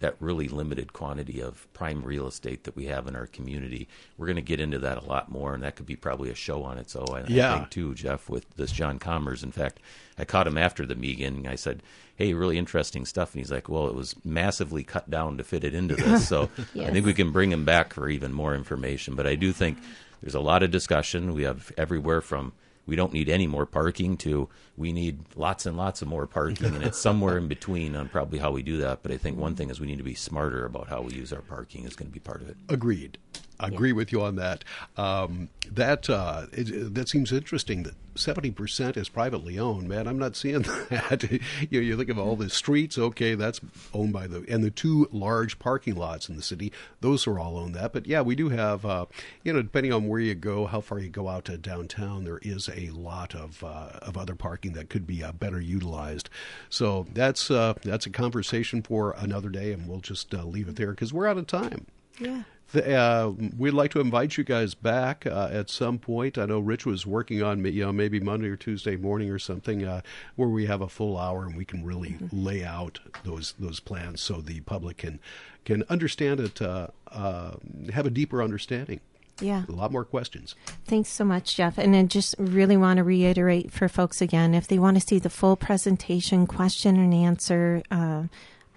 that 0.00 0.16
really 0.20 0.48
limited 0.48 0.92
quantity 0.92 1.40
of 1.40 1.66
prime 1.72 2.02
real 2.02 2.26
estate 2.26 2.64
that 2.64 2.76
we 2.76 2.86
have 2.86 3.06
in 3.06 3.16
our 3.16 3.26
community. 3.26 3.88
We're 4.16 4.26
going 4.26 4.36
to 4.36 4.42
get 4.42 4.60
into 4.60 4.78
that 4.80 4.98
a 4.98 5.04
lot 5.04 5.30
more, 5.30 5.54
and 5.54 5.62
that 5.62 5.76
could 5.76 5.86
be 5.86 5.96
probably 5.96 6.30
a 6.30 6.34
show 6.34 6.62
on 6.62 6.78
its 6.78 6.94
own. 6.94 7.26
Yeah. 7.28 7.54
I 7.54 7.58
think 7.58 7.70
too, 7.70 7.94
Jeff, 7.94 8.28
with 8.28 8.48
this 8.56 8.72
Jon 8.72 8.98
Commers. 8.98 9.42
In 9.42 9.52
fact, 9.52 9.80
I 10.18 10.24
caught 10.24 10.46
him 10.46 10.58
after 10.58 10.86
the 10.86 10.94
meeting. 10.94 11.46
I 11.46 11.54
said, 11.54 11.82
"Hey, 12.16 12.34
really 12.34 12.58
interesting 12.58 13.04
stuff," 13.04 13.34
and 13.34 13.40
he's 13.40 13.52
like, 13.52 13.68
"Well, 13.68 13.88
it 13.88 13.94
was 13.94 14.14
massively 14.24 14.84
cut 14.84 15.10
down 15.10 15.36
to 15.38 15.44
fit 15.44 15.64
it 15.64 15.74
into 15.74 15.96
this." 15.96 16.28
So 16.28 16.50
yes. 16.74 16.88
I 16.88 16.92
think 16.92 17.06
we 17.06 17.14
can 17.14 17.32
bring 17.32 17.52
him 17.52 17.64
back 17.64 17.92
for 17.92 18.08
even 18.08 18.32
more 18.32 18.54
information. 18.54 19.14
But 19.14 19.26
I 19.26 19.34
do 19.34 19.52
think 19.52 19.78
there's 20.22 20.34
a 20.34 20.40
lot 20.40 20.62
of 20.62 20.70
discussion. 20.70 21.34
We 21.34 21.42
have 21.42 21.72
everywhere 21.76 22.20
from 22.20 22.52
we 22.88 22.96
don't 22.96 23.12
need 23.12 23.28
any 23.28 23.46
more 23.46 23.66
parking 23.66 24.16
to 24.16 24.48
we 24.76 24.92
need 24.92 25.20
lots 25.36 25.66
and 25.66 25.76
lots 25.76 26.02
of 26.02 26.08
more 26.08 26.26
parking 26.26 26.74
and 26.74 26.82
it's 26.82 26.98
somewhere 26.98 27.38
in 27.38 27.46
between 27.46 27.94
on 27.94 28.08
probably 28.08 28.38
how 28.38 28.50
we 28.50 28.62
do 28.62 28.78
that. 28.78 29.02
But 29.02 29.12
i 29.12 29.16
think 29.16 29.38
one 29.38 29.54
thing 29.54 29.70
is 29.70 29.78
we 29.78 29.86
need 29.86 29.98
to 29.98 30.04
be 30.04 30.14
smarter 30.14 30.64
about 30.64 30.88
how 30.88 31.02
we 31.02 31.14
use 31.14 31.32
our 31.32 31.42
parking 31.42 31.84
is 31.84 31.94
going 31.94 32.08
to 32.08 32.12
be 32.12 32.18
part 32.18 32.42
of 32.42 32.48
it. 32.48 32.56
Agreed 32.68 33.18
agree 33.60 33.90
yeah. 33.90 33.96
with 33.96 34.12
you 34.12 34.22
on 34.22 34.36
that. 34.36 34.64
Um, 34.96 35.48
that 35.70 36.08
uh, 36.08 36.46
it, 36.52 36.94
that 36.94 37.08
seems 37.08 37.32
interesting. 37.32 37.82
That 37.82 37.94
seventy 38.14 38.50
percent 38.50 38.96
is 38.96 39.08
privately 39.08 39.58
owned. 39.58 39.88
Man, 39.88 40.06
I'm 40.06 40.18
not 40.18 40.36
seeing 40.36 40.62
that. 40.90 41.26
you, 41.70 41.80
know, 41.80 41.86
you 41.86 41.96
think 41.96 42.10
of 42.10 42.18
all 42.18 42.36
the 42.36 42.50
streets. 42.50 42.98
Okay, 42.98 43.34
that's 43.34 43.60
owned 43.92 44.12
by 44.12 44.26
the 44.26 44.44
and 44.48 44.64
the 44.64 44.70
two 44.70 45.08
large 45.12 45.58
parking 45.58 45.94
lots 45.94 46.28
in 46.28 46.36
the 46.36 46.42
city. 46.42 46.72
Those 47.00 47.26
are 47.26 47.38
all 47.38 47.58
owned 47.58 47.74
that. 47.74 47.92
But 47.92 48.06
yeah, 48.06 48.22
we 48.22 48.34
do 48.34 48.48
have. 48.48 48.84
Uh, 48.84 49.06
you 49.42 49.52
know, 49.52 49.62
depending 49.62 49.92
on 49.92 50.08
where 50.08 50.20
you 50.20 50.34
go, 50.34 50.66
how 50.66 50.80
far 50.80 50.98
you 50.98 51.08
go 51.08 51.28
out 51.28 51.44
to 51.46 51.56
downtown, 51.56 52.24
there 52.24 52.38
is 52.42 52.68
a 52.68 52.90
lot 52.90 53.34
of 53.34 53.62
uh, 53.62 53.90
of 54.02 54.16
other 54.16 54.34
parking 54.34 54.72
that 54.72 54.90
could 54.90 55.06
be 55.06 55.22
uh, 55.22 55.32
better 55.32 55.60
utilized. 55.60 56.30
So 56.70 57.06
that's 57.12 57.50
uh, 57.50 57.74
that's 57.82 58.06
a 58.06 58.10
conversation 58.10 58.82
for 58.82 59.12
another 59.18 59.48
day, 59.48 59.72
and 59.72 59.88
we'll 59.88 60.00
just 60.00 60.34
uh, 60.34 60.44
leave 60.44 60.68
it 60.68 60.76
there 60.76 60.90
because 60.90 61.12
we're 61.12 61.26
out 61.26 61.38
of 61.38 61.46
time. 61.46 61.86
Yeah. 62.18 62.42
Uh, 62.74 63.32
we'd 63.56 63.70
like 63.70 63.90
to 63.92 64.00
invite 64.00 64.36
you 64.36 64.44
guys 64.44 64.74
back 64.74 65.26
uh, 65.26 65.48
at 65.50 65.70
some 65.70 65.98
point. 65.98 66.36
I 66.36 66.44
know 66.44 66.58
Rich 66.58 66.84
was 66.84 67.06
working 67.06 67.42
on 67.42 67.64
you 67.64 67.82
know 67.82 67.92
maybe 67.92 68.20
Monday 68.20 68.48
or 68.48 68.56
Tuesday 68.56 68.96
morning 68.96 69.30
or 69.30 69.38
something 69.38 69.86
uh, 69.86 70.02
where 70.36 70.50
we 70.50 70.66
have 70.66 70.82
a 70.82 70.88
full 70.88 71.16
hour 71.16 71.44
and 71.44 71.56
we 71.56 71.64
can 71.64 71.82
really 71.82 72.10
mm-hmm. 72.10 72.44
lay 72.44 72.64
out 72.64 73.00
those 73.24 73.54
those 73.58 73.80
plans 73.80 74.20
so 74.20 74.42
the 74.42 74.60
public 74.60 74.98
can 74.98 75.18
can 75.64 75.84
understand 75.88 76.40
it, 76.40 76.60
uh, 76.60 76.88
uh, 77.10 77.52
have 77.92 78.06
a 78.06 78.10
deeper 78.10 78.42
understanding. 78.42 79.00
Yeah. 79.40 79.64
A 79.68 79.72
lot 79.72 79.92
more 79.92 80.04
questions. 80.04 80.54
Thanks 80.86 81.10
so 81.10 81.24
much, 81.24 81.56
Jeff. 81.56 81.78
And 81.78 81.94
I 81.94 82.02
just 82.04 82.34
really 82.38 82.76
want 82.76 82.96
to 82.96 83.04
reiterate 83.04 83.70
for 83.70 83.88
folks 83.88 84.20
again 84.20 84.54
if 84.54 84.66
they 84.66 84.78
want 84.78 84.96
to 84.96 85.06
see 85.06 85.18
the 85.18 85.30
full 85.30 85.56
presentation, 85.56 86.46
question 86.46 86.96
and 86.96 87.14
answer, 87.14 87.82
uh, 87.90 88.24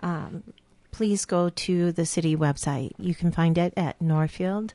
um, 0.01 0.43
please 0.91 1.25
go 1.25 1.49
to 1.49 1.91
the 1.91 2.05
city 2.05 2.35
website. 2.35 2.91
You 2.97 3.15
can 3.15 3.31
find 3.31 3.57
it 3.57 3.73
at 3.75 3.99
Norfield 4.01 4.73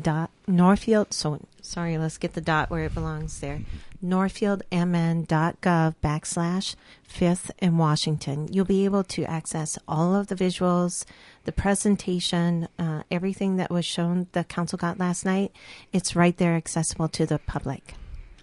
dot 0.00 0.30
Northfield. 0.46 1.12
So 1.12 1.40
sorry, 1.60 1.98
let's 1.98 2.18
get 2.18 2.34
the 2.34 2.40
dot 2.40 2.70
where 2.70 2.84
it 2.84 2.94
belongs 2.94 3.40
there. 3.40 3.62
NorthfieldMN.gov 4.04 5.94
backslash 6.02 6.76
Fifth 7.02 7.50
and 7.58 7.78
Washington. 7.78 8.48
You'll 8.52 8.64
be 8.64 8.84
able 8.84 9.02
to 9.04 9.24
access 9.24 9.78
all 9.88 10.14
of 10.14 10.28
the 10.28 10.36
visuals, 10.36 11.04
the 11.44 11.52
presentation, 11.52 12.68
uh, 12.78 13.02
everything 13.10 13.56
that 13.56 13.70
was 13.70 13.84
shown 13.84 14.28
the 14.32 14.44
council 14.44 14.76
got 14.76 14.98
last 14.98 15.24
night. 15.24 15.52
It's 15.92 16.14
right 16.14 16.36
there, 16.36 16.54
accessible 16.54 17.08
to 17.08 17.26
the 17.26 17.38
public. 17.40 17.94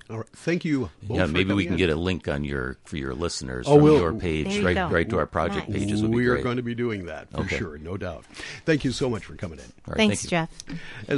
All 0.10 0.18
right. 0.18 0.28
Thank 0.34 0.64
you. 0.66 0.92
Both 1.02 1.18
Yeah, 1.18 1.26
for 1.26 1.32
maybe 1.32 1.54
we 1.54 1.64
can 1.64 1.74
in. 1.74 1.78
get 1.80 1.90
a 1.90 1.96
link 1.96 2.28
on 2.28 2.44
your 2.44 2.78
for 2.86 2.96
your 2.98 3.16
listeners 3.16 3.66
Oh, 3.68 3.76
from 3.76 3.84
we'll- 3.84 4.00
your 4.00 4.14
page, 4.14 4.54
you 4.56 4.64
right, 4.66 4.76
go. 4.76 4.88
right 4.90 5.10
to 5.10 5.18
our 5.18 5.26
project 5.26 5.68
Nice. 5.68 5.80
pages 5.80 6.02
would 6.04 6.12
be 6.12 6.18
we 6.18 6.28
are 6.28 6.38
going 6.44 6.58
to 6.58 6.64
be 6.64 6.76
doing 6.76 7.06
that 7.08 7.32
for 7.32 7.40
Okay. 7.42 7.58
sure, 7.58 7.78
no 7.80 7.98
doubt. 7.98 8.24
Thank 8.66 8.86
you 8.86 8.92
so 8.92 9.10
much 9.10 9.26
for 9.26 9.36
coming 9.36 9.58
in. 9.58 9.66
All 9.66 9.94
right, 9.94 9.98
Thanks, 9.98 10.22
thank 10.30 10.50
you. 10.70 10.76
Jeff. 10.76 11.10